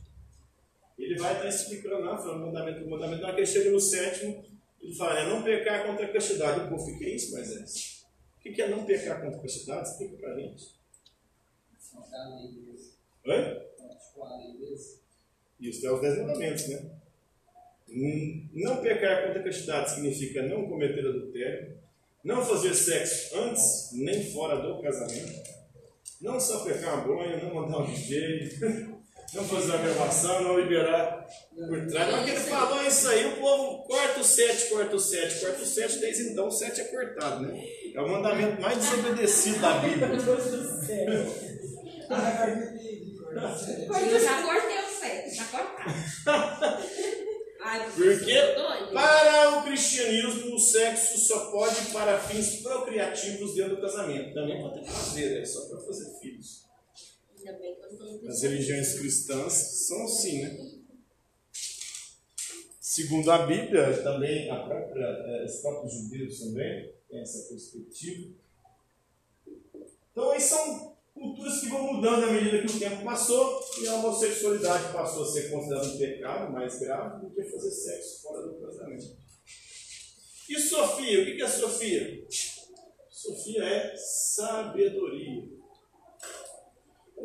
ele 0.98 1.18
vai 1.18 1.34
estar 1.34 1.48
explicando 1.48 2.04
lá, 2.04 2.16
falando 2.16 2.46
mandamento 2.46 2.80
por 2.80 2.90
mandamento. 2.90 3.20
Na 3.20 3.28
hora 3.28 3.36
que 3.36 3.42
ele 3.42 3.46
chega 3.46 3.70
no 3.70 3.80
sétimo, 3.80 4.44
ele 4.80 4.94
fala, 4.94 5.20
é 5.20 5.28
não 5.28 5.42
pecar 5.42 5.86
contra 5.86 6.06
a 6.06 6.12
castidade. 6.12 6.60
O 6.60 6.68
povo, 6.68 6.90
o 6.90 6.98
que 6.98 7.04
é 7.04 7.10
isso, 7.10 7.32
Moisés? 7.32 8.06
O 8.38 8.40
que 8.40 8.62
é 8.62 8.68
não 8.68 8.84
pecar 8.84 9.20
contra 9.20 9.38
a 9.38 9.42
castidade? 9.42 9.88
Explica 9.88 10.16
pra 10.16 10.34
gente. 10.34 10.76
Oi? 13.24 13.66
Isso 15.60 15.86
é 15.86 15.92
os 15.92 16.00
dez 16.00 16.18
mandamentos, 16.18 16.68
né? 16.68 16.90
Não 18.52 18.82
pecar 18.82 19.26
contra 19.26 19.40
a 19.40 19.44
castidade 19.44 19.94
significa 19.94 20.42
não 20.42 20.68
cometer 20.68 21.06
adultério, 21.06 21.78
não 22.22 22.44
fazer 22.44 22.74
sexo 22.74 23.36
antes 23.38 23.90
nem 23.92 24.32
fora 24.32 24.56
do 24.56 24.82
casamento, 24.82 25.48
não 26.20 26.38
só 26.40 26.64
pecar 26.64 26.94
uma 26.94 27.04
bronha, 27.04 27.42
não 27.42 27.54
mandar 27.54 27.78
um 27.78 27.86
DJ, 27.86 28.58
não 29.34 29.44
fazer 29.44 29.72
uma 29.72 29.78
gravação, 29.78 30.42
não 30.42 30.58
liberar 30.58 31.26
por 31.54 31.86
trás. 31.88 32.12
Mas 32.12 32.24
que 32.24 32.30
ele 32.30 32.40
falou 32.40 32.86
isso 32.86 33.08
aí, 33.08 33.26
o 33.26 33.36
povo 33.36 33.84
corta 33.84 34.20
o 34.20 34.24
7, 34.24 34.68
corta 34.70 34.96
o 34.96 35.00
7, 35.00 35.40
corta 35.40 35.62
o 35.62 35.66
7, 35.66 35.98
desde 35.98 36.32
então 36.32 36.48
o 36.48 36.50
7 36.50 36.80
é 36.80 36.84
cortado, 36.84 37.42
né? 37.42 37.64
É 37.94 38.00
o 38.00 38.08
mandamento 38.08 38.60
mais 38.60 38.78
desobedecido 38.78 39.60
da 39.60 39.78
Bíblia. 39.78 40.08
Eu 43.36 44.20
já 44.20 44.42
cortei 44.42 44.78
o 44.78 44.88
sete, 44.88 45.34
já 45.34 45.44
cortado. 45.44 46.82
Porque 47.96 48.34
para 48.92 49.58
o 49.58 49.64
cristianismo 49.64 50.54
o 50.54 50.58
sexo 50.58 51.18
só 51.18 51.50
pode 51.50 51.86
para 51.92 52.18
fins 52.18 52.62
procriativos 52.62 53.54
dentro 53.54 53.76
do 53.76 53.82
casamento. 53.82 54.32
Também 54.34 54.62
pode 54.62 54.80
ter 54.80 54.86
prazer, 54.86 55.42
é 55.42 55.44
só 55.44 55.68
para 55.68 55.80
fazer 55.80 56.18
filhos. 56.20 56.65
As 58.28 58.42
religiões 58.42 58.98
cristãs 58.98 59.52
são 59.86 60.04
assim, 60.04 60.42
né? 60.42 60.76
Segundo 62.80 63.30
a 63.30 63.46
Bíblia, 63.46 64.02
também 64.02 64.50
a 64.50 64.56
própria, 64.64 65.04
eh, 65.04 65.44
os 65.44 65.56
próprios 65.56 65.92
judeus 65.92 66.38
também 66.40 66.94
têm 67.08 67.20
essa 67.20 67.48
perspectiva. 67.48 68.32
Então, 70.10 70.30
aí 70.30 70.40
são 70.40 70.96
culturas 71.12 71.60
que 71.60 71.68
vão 71.68 71.94
mudando 71.94 72.24
à 72.24 72.32
medida 72.32 72.62
que 72.62 72.76
o 72.76 72.78
tempo 72.78 73.04
passou 73.04 73.60
e 73.82 73.88
a 73.88 73.94
homossexualidade 73.96 74.92
passou 74.92 75.24
a 75.24 75.26
ser 75.26 75.50
considerada 75.50 75.88
um 75.88 75.98
pecado 75.98 76.52
mais 76.52 76.78
grave 76.78 77.26
do 77.26 77.34
que 77.34 77.42
fazer 77.44 77.70
sexo 77.70 78.22
fora 78.22 78.46
do 78.46 78.54
casamento. 78.54 79.16
E 80.48 80.58
Sofia? 80.58 81.22
O 81.22 81.24
que 81.26 81.42
é 81.42 81.48
Sofia? 81.48 82.26
Sofia 83.10 83.64
é 83.64 83.96
sabedoria. 83.96 85.48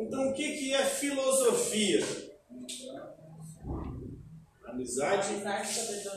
Então, 0.02 0.30
o 0.30 0.34
que 0.34 0.56
que 0.56 0.74
é 0.74 0.84
filosofia? 0.84 2.04
Amizade 4.64 5.34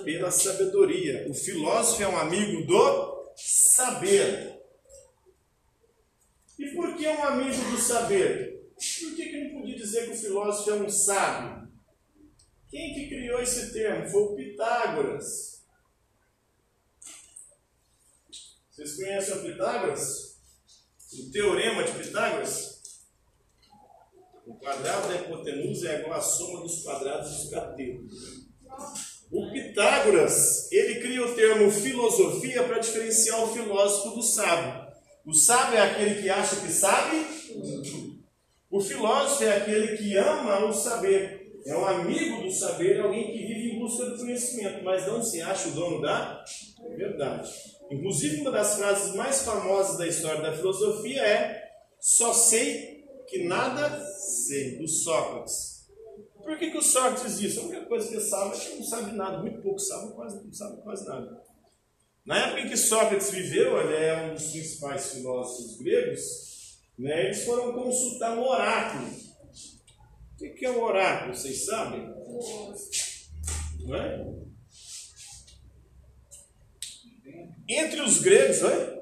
pela 0.03 0.31
sabedoria. 0.31 1.29
O 1.29 1.33
filósofo 1.33 2.01
é 2.01 2.07
um 2.07 2.17
amigo 2.17 2.65
do 2.65 3.31
saber. 3.35 4.59
E 6.57 6.67
por 6.73 6.95
que 6.95 7.07
um 7.07 7.23
amigo 7.23 7.71
do 7.71 7.77
saber? 7.77 8.71
Por 8.73 9.15
que, 9.15 9.29
que 9.29 9.43
não 9.43 9.59
podia 9.59 9.75
dizer 9.75 10.05
que 10.05 10.13
o 10.13 10.17
filósofo 10.17 10.69
é 10.71 10.73
um 10.73 10.89
sábio? 10.89 11.69
Quem 12.69 12.93
que 12.93 13.07
criou 13.07 13.39
esse 13.39 13.71
termo? 13.71 14.09
Foi 14.09 14.21
o 14.23 14.35
Pitágoras. 14.35 15.63
Vocês 18.71 18.95
conhecem 18.95 19.37
o 19.37 19.43
Pitágoras? 19.43 20.39
O 21.13 21.31
teorema 21.31 21.83
de 21.83 21.91
Pitágoras? 21.91 22.74
O 24.45 24.53
quadrado 24.55 25.07
da 25.07 25.15
hipotenusa 25.15 25.89
é 25.89 25.99
igual 26.01 26.19
à 26.19 26.21
soma 26.21 26.61
dos 26.61 26.83
quadrados 26.83 27.31
dos 27.31 27.49
catetos. 27.49 28.45
O 29.31 29.51
Pitágoras, 29.51 30.71
ele 30.71 30.99
cria 31.01 31.25
o 31.25 31.33
termo 31.33 31.71
filosofia 31.71 32.63
para 32.63 32.77
diferenciar 32.77 33.43
o 33.43 33.53
filósofo 33.53 34.15
do 34.15 34.21
sábio. 34.21 34.85
O 35.25 35.33
sábio 35.33 35.79
é 35.79 35.81
aquele 35.81 36.21
que 36.21 36.29
acha 36.29 36.57
que 36.57 36.71
sabe. 36.71 37.25
O 38.69 38.79
filósofo 38.79 39.43
é 39.43 39.57
aquele 39.57 39.97
que 39.97 40.15
ama 40.15 40.65
o 40.65 40.73
saber. 40.73 41.43
É 41.65 41.75
um 41.75 41.85
amigo 41.85 42.43
do 42.43 42.51
saber, 42.51 42.97
é 42.97 42.99
alguém 42.99 43.31
que 43.31 43.47
vive 43.47 43.71
em 43.71 43.79
busca 43.79 44.05
do 44.05 44.17
conhecimento, 44.17 44.83
mas 44.83 45.07
não 45.07 45.23
se 45.23 45.41
acha 45.41 45.69
o 45.69 45.71
dono 45.71 45.99
da 45.99 46.45
verdade. 46.95 47.49
Inclusive, 47.89 48.41
uma 48.41 48.51
das 48.51 48.75
frases 48.75 49.15
mais 49.15 49.41
famosas 49.41 49.97
da 49.97 50.07
história 50.07 50.41
da 50.43 50.53
filosofia 50.53 51.21
é: 51.23 51.63
Só 51.99 52.31
sei 52.31 52.94
que 53.27 53.43
nada 53.45 54.03
sei, 54.15 54.77
do 54.77 54.87
Sócrates. 54.87 55.75
Por 56.35 56.57
que, 56.59 56.71
que 56.71 56.77
o 56.77 56.81
Sócrates 56.81 57.39
diz 57.39 57.51
isso? 57.51 57.61
A 57.61 57.63
única 57.63 57.85
coisa 57.85 58.07
que 58.07 58.19
sabe 58.19 58.55
é 58.55 58.59
que 58.59 58.75
não 58.75 58.83
sabe 58.83 59.11
nada, 59.13 59.41
muito 59.41 59.61
pouco 59.61 59.79
sabe, 59.79 60.13
quase 60.13 60.45
não 60.45 60.53
sabe 60.53 60.81
quase 60.83 61.05
nada. 61.05 61.41
Na 62.25 62.37
época 62.37 62.61
em 62.61 62.69
que 62.69 62.77
Sócrates 62.77 63.31
viveu, 63.31 63.79
ele 63.81 63.95
é 63.95 64.27
um 64.27 64.33
dos 64.33 64.51
principais 64.51 65.11
filósofos 65.11 65.77
gregos, 65.77 66.21
né, 66.97 67.25
eles 67.25 67.43
foram 67.43 67.73
consultar 67.73 68.37
um 68.37 68.47
oráculo. 68.47 69.07
O 69.07 70.37
que 70.37 70.49
que 70.49 70.65
é 70.65 70.71
um 70.71 70.83
oráculo? 70.83 71.35
Vocês 71.35 71.65
sabem? 71.65 72.07
Não 73.79 73.95
é? 73.95 74.35
Entre 77.67 78.01
os 78.01 78.21
gregos, 78.21 78.61
né? 78.61 78.95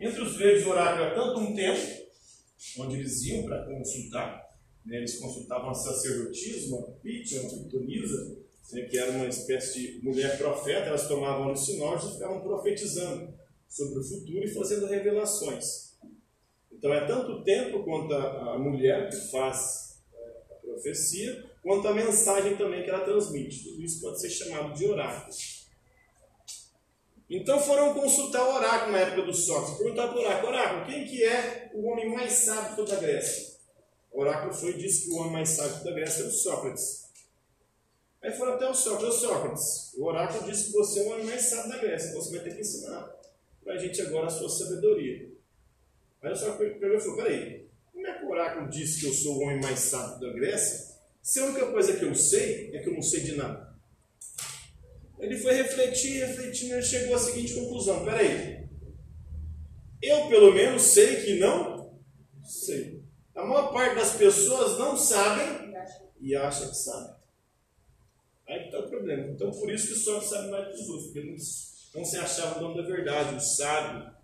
Entre 0.00 0.20
os 0.20 0.36
gregos, 0.36 0.66
o 0.66 0.70
oráculo 0.70 1.04
é 1.04 1.14
tanto 1.14 1.40
um 1.40 1.54
templo, 1.54 2.05
onde 2.78 2.96
eles 2.96 3.22
iam 3.24 3.44
para 3.44 3.64
consultar, 3.64 4.46
né, 4.84 4.98
eles 4.98 5.18
consultavam 5.18 5.70
a 5.70 5.74
sacerdotisa, 5.74 6.74
uma 6.74 6.90
Pítia, 7.02 7.42
uma 7.42 7.64
pitonisa, 7.64 8.38
né, 8.72 8.82
que 8.82 8.98
era 8.98 9.12
uma 9.12 9.26
espécie 9.26 9.98
de 9.98 10.04
mulher 10.04 10.36
profeta, 10.38 10.86
elas 10.86 11.08
tomavam 11.08 11.48
alucinógenos 11.48 12.12
e 12.12 12.14
ficavam 12.14 12.40
profetizando 12.40 13.34
sobre 13.68 13.98
o 13.98 14.04
futuro 14.04 14.44
e 14.44 14.54
fazendo 14.54 14.86
revelações. 14.86 15.96
Então 16.72 16.92
é 16.92 17.06
tanto 17.06 17.32
o 17.32 17.42
tempo 17.42 17.82
quanto 17.84 18.12
a, 18.14 18.54
a 18.54 18.58
mulher 18.58 19.08
que 19.10 19.16
faz 19.30 19.98
é, 20.14 20.54
a 20.54 20.54
profecia, 20.56 21.50
quanto 21.62 21.88
a 21.88 21.94
mensagem 21.94 22.56
também 22.56 22.84
que 22.84 22.90
ela 22.90 23.04
transmite. 23.04 23.64
Tudo 23.64 23.82
isso 23.82 24.00
pode 24.00 24.20
ser 24.20 24.30
chamado 24.30 24.74
de 24.74 24.86
oráculo. 24.86 25.32
Então 27.28 27.58
foram 27.58 27.92
consultar 27.92 28.44
o 28.44 28.54
oráculo 28.54 28.92
na 28.92 28.98
época 28.98 29.22
do 29.22 29.34
Sócrates. 29.34 29.78
Perguntaram 29.78 30.12
para 30.12 30.18
o 30.18 30.24
oráculo, 30.24 30.48
oráculo, 30.48 30.86
quem 30.86 31.04
que 31.06 31.24
é 31.24 31.70
o 31.74 31.86
homem 31.86 32.14
mais 32.14 32.32
sábio 32.32 32.70
de 32.70 32.76
toda 32.76 32.96
a 32.96 33.00
Grécia? 33.00 33.56
O 34.12 34.20
oráculo 34.20 34.54
foi 34.54 34.70
e 34.70 34.78
disse 34.78 35.04
que 35.04 35.10
o 35.10 35.16
homem 35.16 35.32
mais 35.32 35.48
sábio 35.48 35.72
de 35.72 35.78
toda 35.78 35.90
a 35.90 35.94
Grécia 35.94 36.20
era 36.20 36.28
o 36.28 36.32
Sócrates. 36.32 37.06
Aí 38.22 38.32
foram 38.32 38.54
até 38.54 38.68
o 38.68 38.74
Sócrates, 38.74 39.16
ô 39.16 39.28
Sócrates, 39.28 39.94
o 39.94 40.04
oráculo 40.04 40.50
disse 40.50 40.66
que 40.66 40.72
você 40.72 41.00
é 41.00 41.02
o 41.02 41.10
homem 41.10 41.26
mais 41.26 41.42
sábio 41.42 41.70
da 41.70 41.78
Grécia, 41.78 42.08
então 42.08 42.22
você 42.22 42.30
vai 42.30 42.44
ter 42.44 42.54
que 42.54 42.60
ensinar 42.60 43.16
para 43.62 43.74
a 43.74 43.78
gente 43.78 44.00
agora 44.02 44.26
a 44.26 44.30
sua 44.30 44.48
sabedoria. 44.48 45.28
Aí 46.22 46.32
o 46.32 46.36
Sócrates 46.36 46.78
pegou 46.78 46.96
e 46.96 47.00
falou, 47.00 47.16
peraí, 47.16 47.68
como 47.92 48.06
é 48.06 48.18
que 48.18 48.24
o 48.24 48.30
oráculo 48.30 48.70
disse 48.70 49.00
que 49.00 49.06
eu 49.06 49.12
sou 49.12 49.36
o 49.36 49.42
homem 49.42 49.60
mais 49.60 49.80
sábio 49.80 50.20
da 50.20 50.32
Grécia? 50.32 50.94
Se 51.20 51.40
a 51.40 51.46
única 51.46 51.66
coisa 51.72 51.96
que 51.96 52.04
eu 52.04 52.14
sei 52.14 52.70
é 52.72 52.78
que 52.78 52.88
eu 52.88 52.94
não 52.94 53.02
sei 53.02 53.20
de 53.20 53.34
nada. 53.34 53.75
Ele 55.18 55.36
foi 55.38 55.54
refletir, 55.54 56.24
refletindo, 56.26 56.76
e 56.76 56.82
chegou 56.82 57.14
à 57.14 57.18
seguinte 57.18 57.54
conclusão: 57.54 58.04
peraí, 58.04 58.68
eu 60.02 60.28
pelo 60.28 60.52
menos 60.52 60.82
sei 60.82 61.24
que 61.24 61.38
não 61.38 61.98
sei. 62.44 63.02
A 63.34 63.44
maior 63.44 63.72
parte 63.72 63.96
das 63.96 64.14
pessoas 64.14 64.78
não 64.78 64.96
sabem 64.96 65.74
e 66.20 66.34
acha 66.34 66.68
que 66.68 66.74
sabe. 66.74 67.16
Aí 68.48 68.66
está 68.66 68.78
o 68.78 68.88
problema. 68.88 69.28
Então 69.28 69.50
por 69.50 69.70
isso 69.70 69.88
que 69.88 69.94
só 69.94 70.20
sabe 70.20 70.50
mais 70.50 70.68
que 70.68 70.82
os 70.82 70.88
outros, 70.88 71.06
porque 71.06 71.20
não, 71.20 71.36
não 72.00 72.04
se 72.04 72.16
achava 72.16 72.58
o 72.58 72.60
dono 72.60 72.76
da 72.76 72.88
verdade, 72.88 73.36
o 73.36 73.40
sábio. 73.40 74.14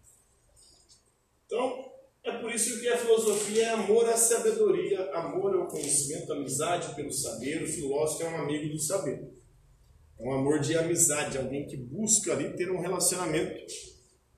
Então, 1.46 1.92
é 2.24 2.38
por 2.38 2.50
isso 2.50 2.80
que 2.80 2.88
a 2.88 2.96
filosofia 2.96 3.66
é 3.66 3.70
amor 3.70 4.08
à 4.08 4.16
sabedoria, 4.16 5.10
amor 5.12 5.54
ao 5.54 5.68
conhecimento, 5.68 6.32
amizade 6.32 6.94
pelo 6.94 7.12
saber. 7.12 7.62
O 7.62 7.66
filósofo 7.66 8.22
é 8.22 8.28
um 8.30 8.42
amigo 8.42 8.72
do 8.72 8.78
saber. 8.78 9.41
É 10.22 10.24
um 10.24 10.34
amor 10.34 10.60
de 10.60 10.78
amizade, 10.78 11.36
alguém 11.36 11.66
que 11.66 11.76
busca 11.76 12.32
ali 12.32 12.52
ter 12.56 12.70
um 12.70 12.80
relacionamento 12.80 13.60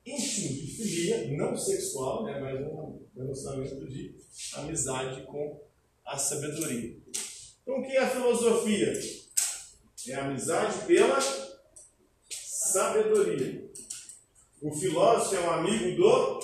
íntimo 0.03 0.47
de 0.47 0.67
filia, 0.75 1.37
não 1.37 1.55
sexual, 1.55 2.23
né, 2.25 2.39
mas 2.39 2.59
um 2.59 3.05
relacionamento 3.15 3.87
de 3.87 4.15
amizade 4.55 5.21
com 5.27 5.61
a 6.03 6.17
sabedoria. 6.17 6.97
Então, 7.61 7.79
o 7.79 7.83
que 7.83 7.91
é 7.91 7.99
a 7.99 8.09
filosofia? 8.09 8.93
É 10.07 10.13
a 10.15 10.25
amizade 10.25 10.85
pela 10.87 11.19
sabedoria. 12.29 13.69
O 14.63 14.71
filósofo 14.71 15.35
é 15.35 15.39
um 15.41 15.51
amigo 15.51 16.01
do 16.01 16.39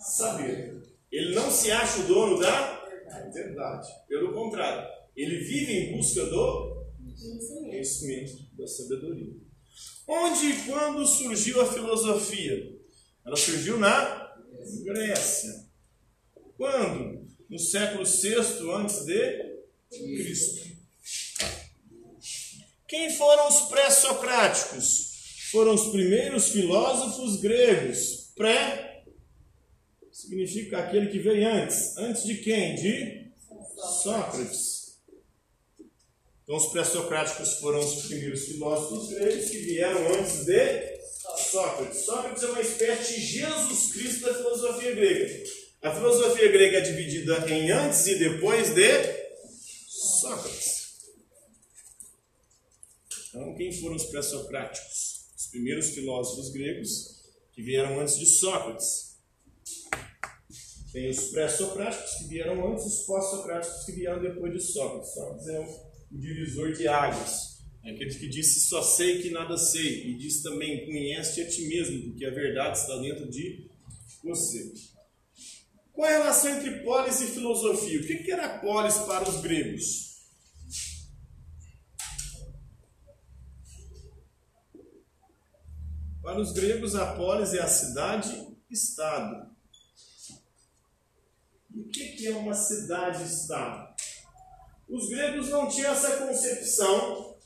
saber. 0.00 0.82
Ele 1.12 1.32
não 1.36 1.48
se 1.48 1.70
acha 1.70 2.00
o 2.00 2.06
dono 2.08 2.40
da 2.40 2.88
verdade. 3.32 3.88
Pelo 4.08 4.32
contrário, 4.32 4.88
ele 5.16 5.38
vive 5.38 5.72
em 5.72 5.96
busca 5.96 6.26
do 6.26 6.69
conhecimento, 7.20 8.44
da 8.56 8.66
sabedoria. 8.66 9.34
Onde 10.06 10.46
e 10.46 10.62
quando 10.64 11.06
surgiu 11.06 11.60
a 11.60 11.72
filosofia? 11.72 12.78
Ela 13.24 13.36
surgiu 13.36 13.78
na 13.78 14.34
Grécia. 14.84 15.66
Quando? 16.56 17.28
No 17.48 17.58
século 17.58 18.04
VI 18.04 18.70
antes 18.74 19.04
de 19.04 19.60
Cristo. 19.88 20.70
Quem 22.88 23.10
foram 23.16 23.48
os 23.48 23.62
pré-socráticos? 23.62 25.10
Foram 25.50 25.74
os 25.74 25.88
primeiros 25.88 26.48
filósofos 26.48 27.40
gregos. 27.40 28.32
Pré 28.36 29.04
significa 30.12 30.78
aquele 30.78 31.08
que 31.08 31.18
veio 31.18 31.48
antes. 31.48 31.96
Antes 31.96 32.24
de 32.24 32.36
quem? 32.36 32.74
De 32.74 33.32
Sócrates. 34.02 34.69
Então, 36.50 36.58
os 36.58 36.72
pré-socráticos 36.72 37.60
foram 37.60 37.78
os 37.78 38.06
primeiros 38.06 38.46
filósofos 38.46 39.10
gregos 39.10 39.50
que 39.50 39.58
vieram 39.58 40.14
antes 40.14 40.46
de 40.46 40.98
Sócrates. 41.48 42.00
Sócrates 42.00 42.42
é 42.42 42.46
uma 42.46 42.60
espécie 42.60 43.14
de 43.14 43.20
Jesus 43.24 43.92
Cristo 43.92 44.22
da 44.22 44.34
filosofia 44.34 44.92
grega. 44.92 45.44
A 45.80 45.94
filosofia 45.94 46.50
grega 46.50 46.78
é 46.78 46.80
dividida 46.80 47.48
em 47.48 47.70
antes 47.70 48.04
e 48.08 48.16
depois 48.16 48.74
de 48.74 48.90
Sócrates. 49.86 50.96
Então, 53.28 53.54
quem 53.54 53.72
foram 53.72 53.94
os 53.94 54.06
pré-socráticos? 54.06 55.28
Os 55.38 55.46
primeiros 55.52 55.90
filósofos 55.90 56.50
gregos 56.50 57.20
que 57.54 57.62
vieram 57.62 58.00
antes 58.00 58.18
de 58.18 58.26
Sócrates. 58.26 59.14
Tem 60.92 61.10
os 61.10 61.30
pré-socráticos 61.30 62.10
que 62.14 62.24
vieram 62.24 62.72
antes, 62.72 62.86
os 62.86 63.06
pós-socráticos 63.06 63.84
que 63.84 63.92
vieram 63.92 64.20
depois 64.20 64.52
de 64.52 64.60
Sócrates. 64.60 65.14
Sócrates 65.14 65.46
é 65.46 65.60
o 65.60 65.89
divisor 66.10 66.72
de 66.72 66.88
águas. 66.88 67.60
É 67.82 67.92
aquele 67.92 68.14
que 68.14 68.28
disse 68.28 68.60
só 68.60 68.82
sei 68.82 69.22
que 69.22 69.30
nada 69.30 69.56
sei. 69.56 70.10
E 70.10 70.14
diz 70.18 70.42
também 70.42 70.84
conhece 70.84 71.40
a 71.40 71.48
ti 71.48 71.66
mesmo, 71.66 72.10
porque 72.10 72.24
a 72.24 72.30
verdade 72.30 72.78
está 72.78 72.96
dentro 72.98 73.30
de 73.30 73.70
você. 74.22 74.72
Qual 75.92 76.08
a 76.08 76.12
relação 76.12 76.56
entre 76.56 76.80
polis 76.82 77.20
e 77.20 77.26
filosofia? 77.26 78.00
O 78.00 78.06
que 78.06 78.30
era 78.30 78.58
polis 78.58 78.98
para 78.98 79.28
os 79.28 79.40
gregos? 79.40 80.10
Para 86.22 86.40
os 86.40 86.52
gregos, 86.52 86.94
a 86.94 87.14
polis 87.16 87.54
é 87.54 87.60
a 87.60 87.66
cidade-estado. 87.66 89.50
E 91.74 91.80
o 91.80 91.88
que 91.88 92.26
é 92.26 92.36
uma 92.36 92.54
cidade-estado? 92.54 93.89
Os 94.90 95.08
gregos 95.08 95.48
não 95.48 95.68
tinham 95.68 95.92
essa 95.92 96.16
concepção 96.16 97.36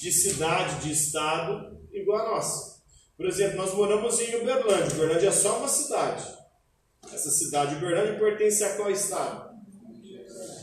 de 0.00 0.10
cidade, 0.10 0.84
de 0.84 0.92
estado, 0.92 1.80
igual 1.92 2.26
a 2.26 2.30
nossa. 2.34 2.82
Por 3.16 3.26
exemplo, 3.26 3.56
nós 3.56 3.72
moramos 3.72 4.20
em 4.20 4.34
Uberlândia. 4.36 4.94
Uberlândia 4.96 5.28
é 5.28 5.32
só 5.32 5.58
uma 5.58 5.68
cidade. 5.68 6.24
Essa 7.12 7.30
cidade 7.30 7.70
de 7.70 7.76
Uberlândia 7.76 8.18
pertence 8.18 8.64
a 8.64 8.76
qual 8.76 8.90
estado? 8.90 9.56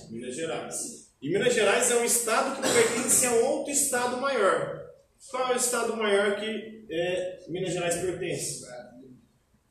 Minas 0.10 0.36
Gerais. 0.36 0.76
E 1.22 1.30
Minas 1.30 1.54
Gerais 1.54 1.90
é 1.90 1.96
um 1.96 2.06
estado 2.06 2.56
que 2.56 2.62
pertence 2.62 3.26
a 3.26 3.32
outro 3.32 3.72
estado 3.72 4.18
maior. 4.18 4.84
Qual 5.32 5.52
é 5.52 5.54
o 5.54 5.58
estado 5.58 5.96
maior 5.96 6.36
que 6.36 6.86
é, 6.92 7.46
Minas 7.48 7.74
Gerais 7.74 7.96
pertence? 7.96 8.66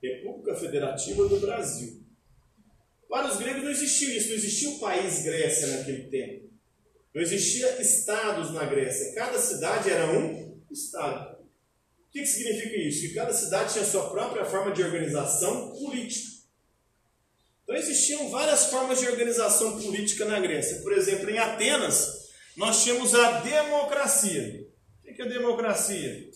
República 0.02 0.56
Federativa 0.56 1.28
do 1.28 1.38
Brasil. 1.38 2.01
Para 3.12 3.30
os 3.30 3.36
gregos 3.36 3.62
não 3.62 3.70
existia 3.70 4.16
isso, 4.16 4.28
não 4.28 4.36
existia 4.36 4.70
o 4.70 4.78
país 4.78 5.22
Grécia 5.22 5.66
naquele 5.66 6.04
tempo. 6.04 6.50
Não 7.14 7.20
existia 7.20 7.78
estados 7.78 8.54
na 8.54 8.64
Grécia. 8.64 9.14
Cada 9.14 9.38
cidade 9.38 9.90
era 9.90 10.10
um 10.10 10.58
estado. 10.70 11.36
O 11.36 12.10
que, 12.10 12.20
que 12.20 12.26
significa 12.26 12.74
isso? 12.74 13.02
Que 13.02 13.12
cada 13.12 13.34
cidade 13.34 13.74
tinha 13.74 13.84
sua 13.84 14.08
própria 14.08 14.46
forma 14.46 14.72
de 14.72 14.82
organização 14.82 15.72
política. 15.72 16.26
Então 17.64 17.76
existiam 17.76 18.30
várias 18.30 18.70
formas 18.70 18.98
de 18.98 19.06
organização 19.06 19.78
política 19.78 20.24
na 20.24 20.40
Grécia. 20.40 20.80
Por 20.80 20.94
exemplo, 20.94 21.28
em 21.28 21.36
Atenas, 21.36 22.30
nós 22.56 22.82
tínhamos 22.82 23.14
a 23.14 23.40
democracia. 23.40 24.66
O 25.06 25.14
que 25.14 25.20
é 25.20 25.28
democracia? 25.28 26.30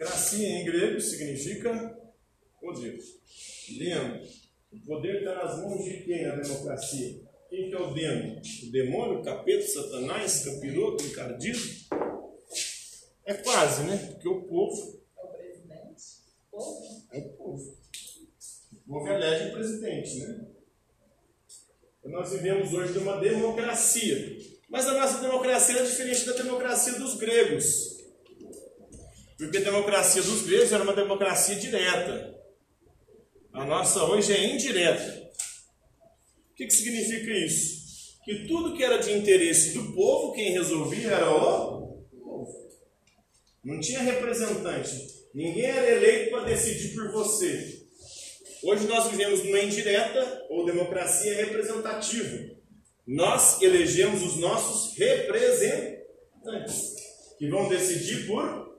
Cracia 0.00 0.48
em 0.48 0.64
grego 0.64 0.98
significa 0.98 1.94
poder. 2.58 2.98
Demo. 3.78 4.22
O 4.72 4.80
poder 4.86 5.18
está 5.18 5.34
nas 5.34 5.60
mãos 5.60 5.84
de 5.84 6.04
quem 6.04 6.26
na 6.26 6.36
democracia? 6.36 7.20
Quem 7.50 7.68
que 7.68 7.74
é 7.74 7.78
o 7.78 7.92
demo? 7.92 8.40
O 8.40 8.72
demônio, 8.72 9.20
o 9.20 9.22
capeta, 9.22 9.62
o 9.62 9.68
satanás, 9.68 10.44
capiroto, 10.46 11.04
encardido? 11.04 11.58
É 13.26 13.34
quase, 13.34 13.82
né? 13.82 13.98
Porque 14.10 14.26
o 14.26 14.40
povo. 14.44 15.02
É 15.18 15.22
o 15.22 15.28
presidente? 15.28 16.02
O 16.50 16.56
povo? 16.56 17.06
É 17.12 17.18
o 17.18 17.28
povo. 17.32 17.78
O 18.72 18.88
povo 18.88 19.06
elege 19.06 19.50
o 19.50 19.52
presidente, 19.52 20.18
né? 20.20 20.46
Nós 22.06 22.32
vivemos 22.32 22.72
hoje 22.72 22.94
numa 22.94 23.20
democracia. 23.20 24.38
Mas 24.66 24.86
a 24.86 24.94
nossa 24.94 25.20
democracia 25.20 25.78
é 25.78 25.82
diferente 25.84 26.24
da 26.24 26.32
democracia 26.32 26.94
dos 26.94 27.16
gregos. 27.16 27.99
Porque 29.40 29.56
a 29.56 29.62
democracia 29.62 30.22
dos 30.22 30.42
gregos 30.42 30.70
era 30.70 30.82
uma 30.82 30.92
democracia 30.92 31.56
direta. 31.56 32.38
A 33.54 33.64
nossa 33.64 34.04
hoje 34.04 34.34
é 34.34 34.44
indireta. 34.54 35.30
O 36.50 36.54
que, 36.54 36.66
que 36.66 36.72
significa 36.74 37.32
isso? 37.32 38.20
Que 38.22 38.46
tudo 38.46 38.76
que 38.76 38.84
era 38.84 38.98
de 38.98 39.10
interesse 39.12 39.72
do 39.72 39.94
povo, 39.94 40.34
quem 40.34 40.52
resolvia 40.52 41.12
era 41.12 41.30
o 41.30 42.04
povo. 42.22 42.68
Não 43.64 43.80
tinha 43.80 44.00
representante. 44.00 44.90
Ninguém 45.34 45.64
era 45.64 45.90
eleito 45.90 46.32
para 46.32 46.44
decidir 46.44 46.94
por 46.94 47.10
você. 47.10 47.80
Hoje 48.62 48.86
nós 48.88 49.10
vivemos 49.10 49.42
numa 49.42 49.60
indireta 49.60 50.48
ou 50.50 50.66
democracia 50.66 51.34
representativa. 51.34 52.58
Nós 53.06 53.62
elegemos 53.62 54.22
os 54.22 54.36
nossos 54.36 54.98
representantes, 54.98 56.94
que 57.38 57.48
vão 57.48 57.70
decidir 57.70 58.26
por 58.26 58.69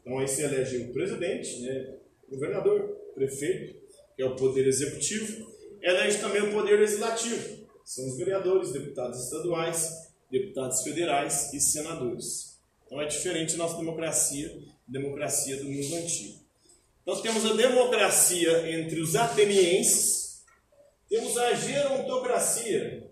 Então 0.00 0.18
aí 0.18 0.28
se 0.28 0.42
elege 0.42 0.78
o 0.78 0.92
presidente, 0.92 1.60
né, 1.60 1.96
governador, 2.28 2.88
prefeito, 3.14 3.82
que 4.16 4.22
é 4.22 4.26
o 4.26 4.36
poder 4.36 4.66
executivo, 4.66 5.50
elege 5.80 6.18
também 6.18 6.42
o 6.42 6.52
poder 6.52 6.78
legislativo, 6.78 7.66
são 7.84 8.06
os 8.06 8.16
vereadores, 8.16 8.72
deputados 8.72 9.22
estaduais, 9.24 10.10
deputados 10.30 10.82
federais 10.82 11.52
e 11.52 11.60
senadores. 11.60 12.58
Então 12.86 13.00
é 13.00 13.06
diferente 13.06 13.54
a 13.54 13.58
nossa 13.58 13.76
democracia, 13.76 14.56
democracia 14.86 15.56
do 15.56 15.64
mundo 15.64 15.96
antigo. 15.96 16.44
Nós 17.06 17.20
temos 17.20 17.44
a 17.44 17.54
democracia 17.54 18.70
entre 18.70 19.00
os 19.00 19.14
atenienses, 19.14 20.42
temos 21.08 21.36
a 21.36 21.54
gerontocracia. 21.54 23.10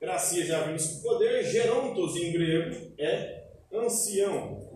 Gracia 0.00 0.46
já 0.46 0.64
vimos 0.64 0.86
que 0.86 1.02
poder, 1.02 1.44
gerontos 1.44 2.16
em 2.16 2.32
grego, 2.32 2.94
é 2.98 3.48
ancião. 3.72 4.66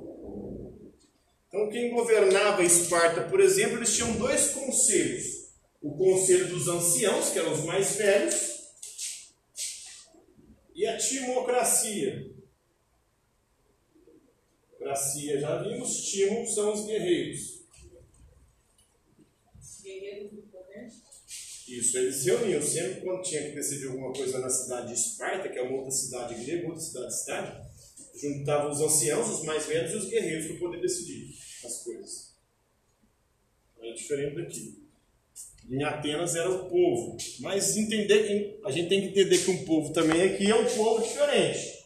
Então, 1.49 1.71
quem 1.71 1.93
governava 1.93 2.65
Esparta, 2.65 3.29
por 3.29 3.39
exemplo, 3.39 3.77
eles 3.77 3.95
tinham 3.95 4.19
dois 4.19 4.51
conselhos. 4.51 5.43
o 5.81 5.97
conselho 5.97 6.49
dos 6.49 6.69
anciãos, 6.69 7.31
que 7.31 7.39
eram 7.41 7.53
os 7.53 7.65
mais 7.65 7.97
velhos, 7.97 8.53
e 10.75 10.87
a 10.87 10.97
timocracia. 10.97 12.31
Cracia 14.79 15.41
já 15.41 15.63
vimos, 15.63 16.05
timo 16.05 16.47
são 16.47 16.73
os. 16.73 16.87
Guerreiros 16.87 17.63
do 20.33 20.43
poder. 20.43 20.89
Isso, 21.73 21.97
eles 21.97 22.17
se 22.17 22.27
reuniam 22.27 22.61
sempre 22.61 23.01
quando 23.01 23.23
tinha 23.23 23.49
que 23.49 23.55
decidir 23.55 23.89
alguma 23.89 24.13
coisa 24.13 24.39
na 24.39 24.51
cidade 24.51 24.89
de 24.89 24.93
Esparta, 24.93 25.49
que 25.49 25.59
é 25.59 25.63
uma 25.63 25.79
outra 25.79 25.91
cidade 25.91 26.35
grega, 26.45 26.69
outra 26.69 26.83
cidade-estado, 26.83 27.67
juntavam 28.21 28.71
os 28.71 28.81
anciãos, 28.83 29.31
os 29.31 29.45
mais 29.47 29.65
velhos 29.65 29.93
e 29.93 29.97
os 29.97 30.05
guerreiros 30.11 30.49
para 30.49 30.59
poder 30.59 30.83
decidir 30.83 31.35
as 31.65 31.83
coisas. 31.83 32.37
É 33.81 33.93
diferente 33.95 34.37
daqui. 34.37 34.83
Em 35.71 35.83
Atenas 35.83 36.37
era 36.37 36.51
o 36.51 36.69
povo, 36.69 37.17
mas 37.41 37.75
entender, 37.75 38.61
a 38.67 38.71
gente 38.71 38.91
tem 38.91 39.01
que 39.01 39.09
entender 39.09 39.39
que 39.39 39.51
um 39.51 39.65
povo 39.65 39.95
também 39.95 40.21
aqui 40.23 40.51
é 40.51 40.55
um 40.55 40.77
povo 40.77 41.03
diferente. 41.03 41.83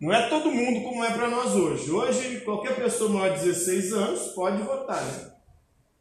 Não 0.00 0.12
é 0.12 0.28
todo 0.28 0.50
mundo 0.50 0.82
como 0.82 1.04
é 1.04 1.12
para 1.12 1.30
nós 1.30 1.54
hoje. 1.54 1.90
Hoje, 1.92 2.40
qualquer 2.40 2.74
pessoa 2.74 3.08
maior 3.08 3.36
de 3.36 3.44
16 3.44 3.92
anos 3.92 4.32
pode 4.32 4.60
votar. 4.62 5.04
Né? 5.04 5.32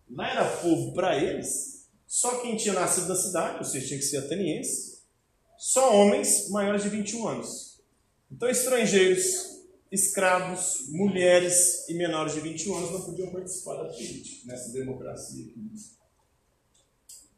Lá 0.10 0.32
era 0.32 0.58
povo 0.58 0.94
para 0.94 1.22
eles, 1.22 1.83
só 2.14 2.42
quem 2.42 2.56
tinha 2.56 2.76
nascido 2.76 3.08
na 3.08 3.16
cidade, 3.16 3.58
ou 3.58 3.64
seja, 3.64 3.88
tinha 3.88 4.00
que 4.00 4.06
ser 4.06 4.18
ateniense, 4.18 5.00
só 5.58 5.96
homens 5.96 6.48
maiores 6.52 6.84
de 6.84 6.90
21 6.90 7.28
anos. 7.28 7.82
Então, 8.32 8.48
estrangeiros, 8.48 9.64
escravos, 9.92 10.90
mulheres 10.90 11.90
e 11.90 11.96
menores 11.96 12.36
de 12.36 12.42
21 12.42 12.78
anos 12.78 12.92
não 12.92 13.02
podiam 13.02 13.32
participar 13.32 13.78
da 13.78 13.86
política, 13.86 14.46
nessa 14.46 14.72
democracia 14.72 15.44
aqui. 15.44 15.72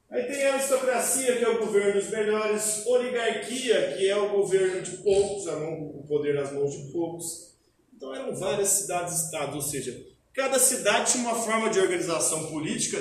Aí 0.09 0.23
tem 0.25 0.45
a 0.45 0.55
aristocracia, 0.55 1.37
que 1.37 1.45
é 1.45 1.49
o 1.49 1.65
governo 1.65 1.93
dos 2.01 2.09
melhores, 2.09 2.85
oligarquia, 2.85 3.95
que 3.95 4.09
é 4.09 4.17
o 4.17 4.29
governo 4.29 4.81
de 4.81 4.97
poucos, 4.97 5.47
o 5.47 6.03
poder 6.05 6.35
nas 6.35 6.51
mãos 6.51 6.73
de 6.73 6.91
poucos. 6.91 7.55
Então 7.95 8.13
eram 8.13 8.35
várias 8.35 8.67
cidades-estados, 8.67 9.55
ou 9.55 9.61
seja, 9.61 10.05
cada 10.33 10.59
cidade 10.59 11.13
tinha 11.13 11.23
uma 11.23 11.41
forma 11.41 11.69
de 11.69 11.79
organização 11.79 12.47
política 12.47 12.99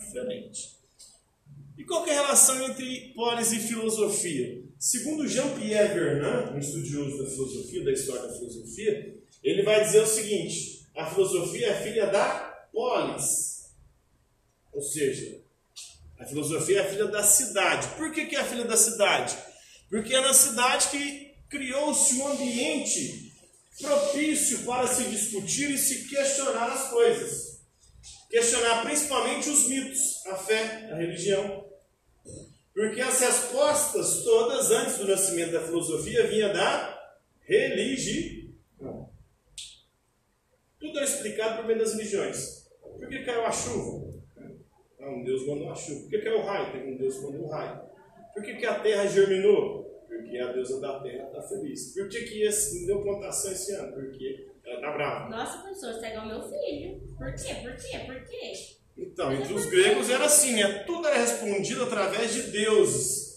diferente. 0.00 0.80
E 1.78 1.84
qual 1.84 2.06
é 2.06 2.10
a 2.10 2.22
relação 2.22 2.62
entre 2.62 3.12
polis 3.14 3.52
e 3.52 3.58
filosofia? 3.58 4.62
Segundo 4.78 5.28
Jean-Pierre 5.28 5.94
Vernant, 5.94 6.52
um 6.52 6.58
estudioso 6.58 7.22
da 7.22 7.30
filosofia, 7.30 7.84
da 7.84 7.92
história 7.92 8.28
da 8.28 8.34
filosofia, 8.34 9.18
ele 9.42 9.62
vai 9.62 9.84
dizer 9.84 10.02
o 10.02 10.06
seguinte: 10.06 10.86
a 10.96 11.06
filosofia 11.06 11.68
é 11.68 11.82
filha 11.82 12.06
da 12.06 12.66
polis. 12.72 13.70
Ou 14.72 14.82
seja, 14.82 15.40
a 16.18 16.24
filosofia 16.24 16.80
é 16.80 16.88
filha 16.88 17.06
da 17.06 17.22
cidade. 17.22 17.88
Por 17.96 18.12
que, 18.12 18.26
que 18.26 18.36
é 18.36 18.44
filha 18.44 18.64
da 18.64 18.76
cidade? 18.76 19.36
Porque 19.88 20.14
é 20.14 20.20
na 20.20 20.34
cidade 20.34 20.88
que 20.88 21.34
criou-se 21.48 22.14
um 22.14 22.28
ambiente 22.28 23.32
propício 23.80 24.64
para 24.64 24.86
se 24.86 25.04
discutir 25.04 25.70
e 25.70 25.78
se 25.78 26.08
questionar 26.08 26.72
as 26.72 26.90
coisas. 26.90 27.49
Questionar 28.30 28.84
principalmente 28.84 29.50
os 29.50 29.68
mitos, 29.68 30.24
a 30.26 30.36
fé, 30.36 30.88
a 30.92 30.94
religião. 30.94 31.68
Porque 32.72 33.00
as 33.00 33.20
respostas 33.20 34.22
todas 34.22 34.70
antes 34.70 34.98
do 34.98 35.08
nascimento 35.08 35.52
da 35.52 35.60
filosofia 35.60 36.28
vinha 36.28 36.52
da 36.52 36.96
religião. 37.42 38.48
Tudo 40.78 41.00
é 41.00 41.04
explicado 41.04 41.56
por 41.56 41.66
meio 41.66 41.80
das 41.80 41.92
religiões. 41.92 42.70
Por 42.80 43.08
que 43.08 43.24
caiu 43.24 43.44
a 43.44 43.52
chuva? 43.52 44.14
Ah, 45.00 45.10
um 45.10 45.24
Deus 45.24 45.46
mandou 45.46 45.70
a 45.70 45.74
chuva. 45.74 46.02
Por 46.02 46.10
que 46.10 46.18
caiu 46.18 46.38
o 46.38 46.44
raio? 46.44 46.72
Tem 46.72 46.94
um 46.94 46.96
Deus 46.96 47.16
mandou 47.22 47.42
o 47.42 47.48
raio. 47.48 47.90
Por 48.32 48.42
que, 48.44 48.54
que 48.54 48.66
a 48.66 48.78
terra 48.78 49.06
germinou? 49.06 49.84
Porque 50.06 50.38
a 50.38 50.52
deusa 50.52 50.80
da 50.80 51.00
terra 51.00 51.26
está 51.26 51.42
feliz. 51.42 51.94
Por 51.94 52.08
que, 52.08 52.22
que 52.22 52.42
esse, 52.42 52.80
não 52.80 52.86
deu 52.86 53.02
plantação 53.02 53.52
esse 53.52 53.72
ano? 53.72 53.92
Porque 53.92 54.48
ela 54.80 54.90
está 54.90 54.90
brava. 54.90 55.28
Nossa, 55.28 55.58
professor, 55.58 55.94
você 55.94 56.06
é 56.06 56.24
meu 56.24 56.42
filho. 56.42 57.00
Por 57.16 57.34
quê? 57.34 57.54
Por 57.54 57.76
quê? 57.76 57.98
Por 58.06 58.24
quê? 58.24 58.52
Então, 58.96 59.32
entre 59.32 59.54
os 59.54 59.66
gregos 59.66 60.10
era 60.10 60.24
assim, 60.24 60.62
é, 60.62 60.84
tudo 60.84 61.08
era 61.08 61.18
respondido 61.18 61.84
através 61.84 62.32
de 62.32 62.42
deuses. 62.44 63.30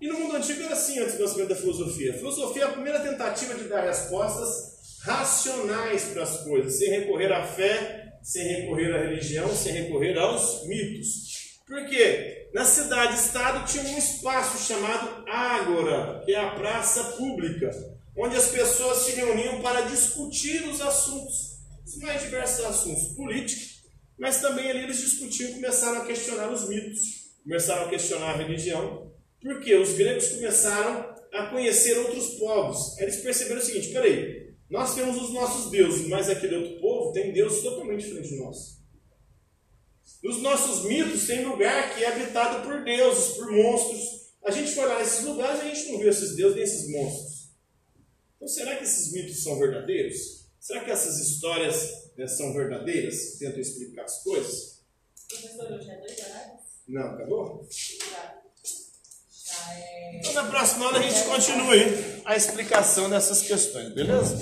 E 0.00 0.08
no 0.08 0.18
mundo 0.20 0.36
antigo 0.36 0.62
era 0.62 0.74
assim, 0.74 0.98
antes 0.98 1.16
do 1.16 1.22
nascimento 1.24 1.48
da 1.48 1.56
filosofia. 1.56 2.12
A 2.12 2.18
filosofia 2.18 2.62
é 2.62 2.66
a 2.66 2.72
primeira 2.72 3.00
tentativa 3.00 3.54
de 3.54 3.64
dar 3.64 3.84
respostas 3.84 5.00
racionais 5.02 6.04
para 6.06 6.22
as 6.22 6.42
coisas, 6.44 6.78
sem 6.78 6.90
recorrer 6.90 7.32
à 7.32 7.44
fé 7.46 8.06
sem 8.26 8.42
recorrer 8.42 8.92
à 8.92 8.98
religião, 8.98 9.48
sem 9.54 9.72
recorrer 9.72 10.18
aos 10.18 10.66
mitos. 10.66 11.60
Por 11.64 11.86
quê? 11.86 12.48
Na 12.52 12.64
cidade-estado 12.64 13.64
tinha 13.70 13.84
um 13.84 13.98
espaço 13.98 14.66
chamado 14.66 15.24
Ágora, 15.28 16.22
que 16.24 16.34
é 16.34 16.40
a 16.40 16.50
praça 16.50 17.04
pública, 17.16 17.70
onde 18.16 18.36
as 18.36 18.48
pessoas 18.48 18.98
se 19.04 19.12
reuniam 19.12 19.60
para 19.60 19.82
discutir 19.82 20.66
os 20.68 20.80
assuntos, 20.80 21.58
os 21.84 21.96
mais 21.98 22.22
diversos 22.22 22.64
assuntos 22.64 23.14
políticos, 23.14 23.82
mas 24.18 24.40
também 24.40 24.70
ali 24.70 24.84
eles 24.84 24.98
discutiam, 24.98 25.52
começaram 25.52 26.02
a 26.02 26.06
questionar 26.06 26.50
os 26.50 26.68
mitos, 26.68 27.00
começaram 27.42 27.86
a 27.86 27.90
questionar 27.90 28.30
a 28.30 28.36
religião, 28.36 29.12
porque 29.40 29.74
os 29.74 29.92
gregos 29.92 30.28
começaram 30.28 31.14
a 31.32 31.46
conhecer 31.46 31.98
outros 31.98 32.30
povos. 32.38 32.98
Eles 32.98 33.16
perceberam 33.16 33.60
o 33.60 33.64
seguinte: 33.64 33.92
peraí, 33.92 34.54
nós 34.70 34.94
temos 34.94 35.20
os 35.20 35.32
nossos 35.32 35.70
deuses, 35.70 36.08
mas 36.08 36.30
aquele 36.30 36.56
outro 36.56 36.80
povo 36.80 37.12
tem 37.12 37.32
deuses 37.32 37.62
totalmente 37.62 38.02
diferentes 38.02 38.30
de 38.30 38.38
nós. 38.38 38.76
Nos 40.22 40.42
nossos 40.42 40.84
mitos 40.84 41.26
tem 41.26 41.44
lugar 41.44 41.94
que 41.94 42.02
é 42.02 42.08
habitado 42.08 42.66
por 42.66 42.82
deuses, 42.82 43.36
por 43.36 43.52
monstros. 43.52 44.02
A 44.44 44.50
gente 44.50 44.74
foi 44.74 44.86
lá 44.86 44.98
nesses 44.98 45.24
lugares 45.24 45.60
e 45.60 45.66
a 45.66 45.74
gente 45.74 45.92
não 45.92 45.98
viu 45.98 46.08
esses 46.08 46.34
deuses 46.34 46.56
nem 46.56 46.64
esses 46.64 46.90
monstros. 46.90 47.25
Então 48.36 48.48
será 48.48 48.76
que 48.76 48.84
esses 48.84 49.12
mitos 49.12 49.42
são 49.42 49.58
verdadeiros? 49.58 50.46
Será 50.60 50.84
que 50.84 50.90
essas 50.90 51.18
histórias 51.18 52.10
né, 52.16 52.26
são 52.26 52.52
verdadeiras? 52.52 53.36
Tentam 53.38 53.60
explicar 53.60 54.04
as 54.04 54.22
coisas? 54.22 54.80
Professor, 55.28 55.72
hoje 55.72 55.90
é 55.90 55.96
dois 55.98 56.18
horários? 56.18 56.60
Não, 56.88 57.02
acabou? 57.02 57.68
Já. 57.70 58.42
Já 59.44 59.74
é. 59.74 60.18
Então 60.18 60.32
na 60.32 60.44
próxima 60.50 60.86
aula 60.86 60.98
a 60.98 61.02
gente 61.02 61.24
continua 61.24 61.72
aí 61.72 62.22
a 62.24 62.36
explicação 62.36 63.08
dessas 63.08 63.42
questões, 63.42 63.92
beleza? 63.94 64.36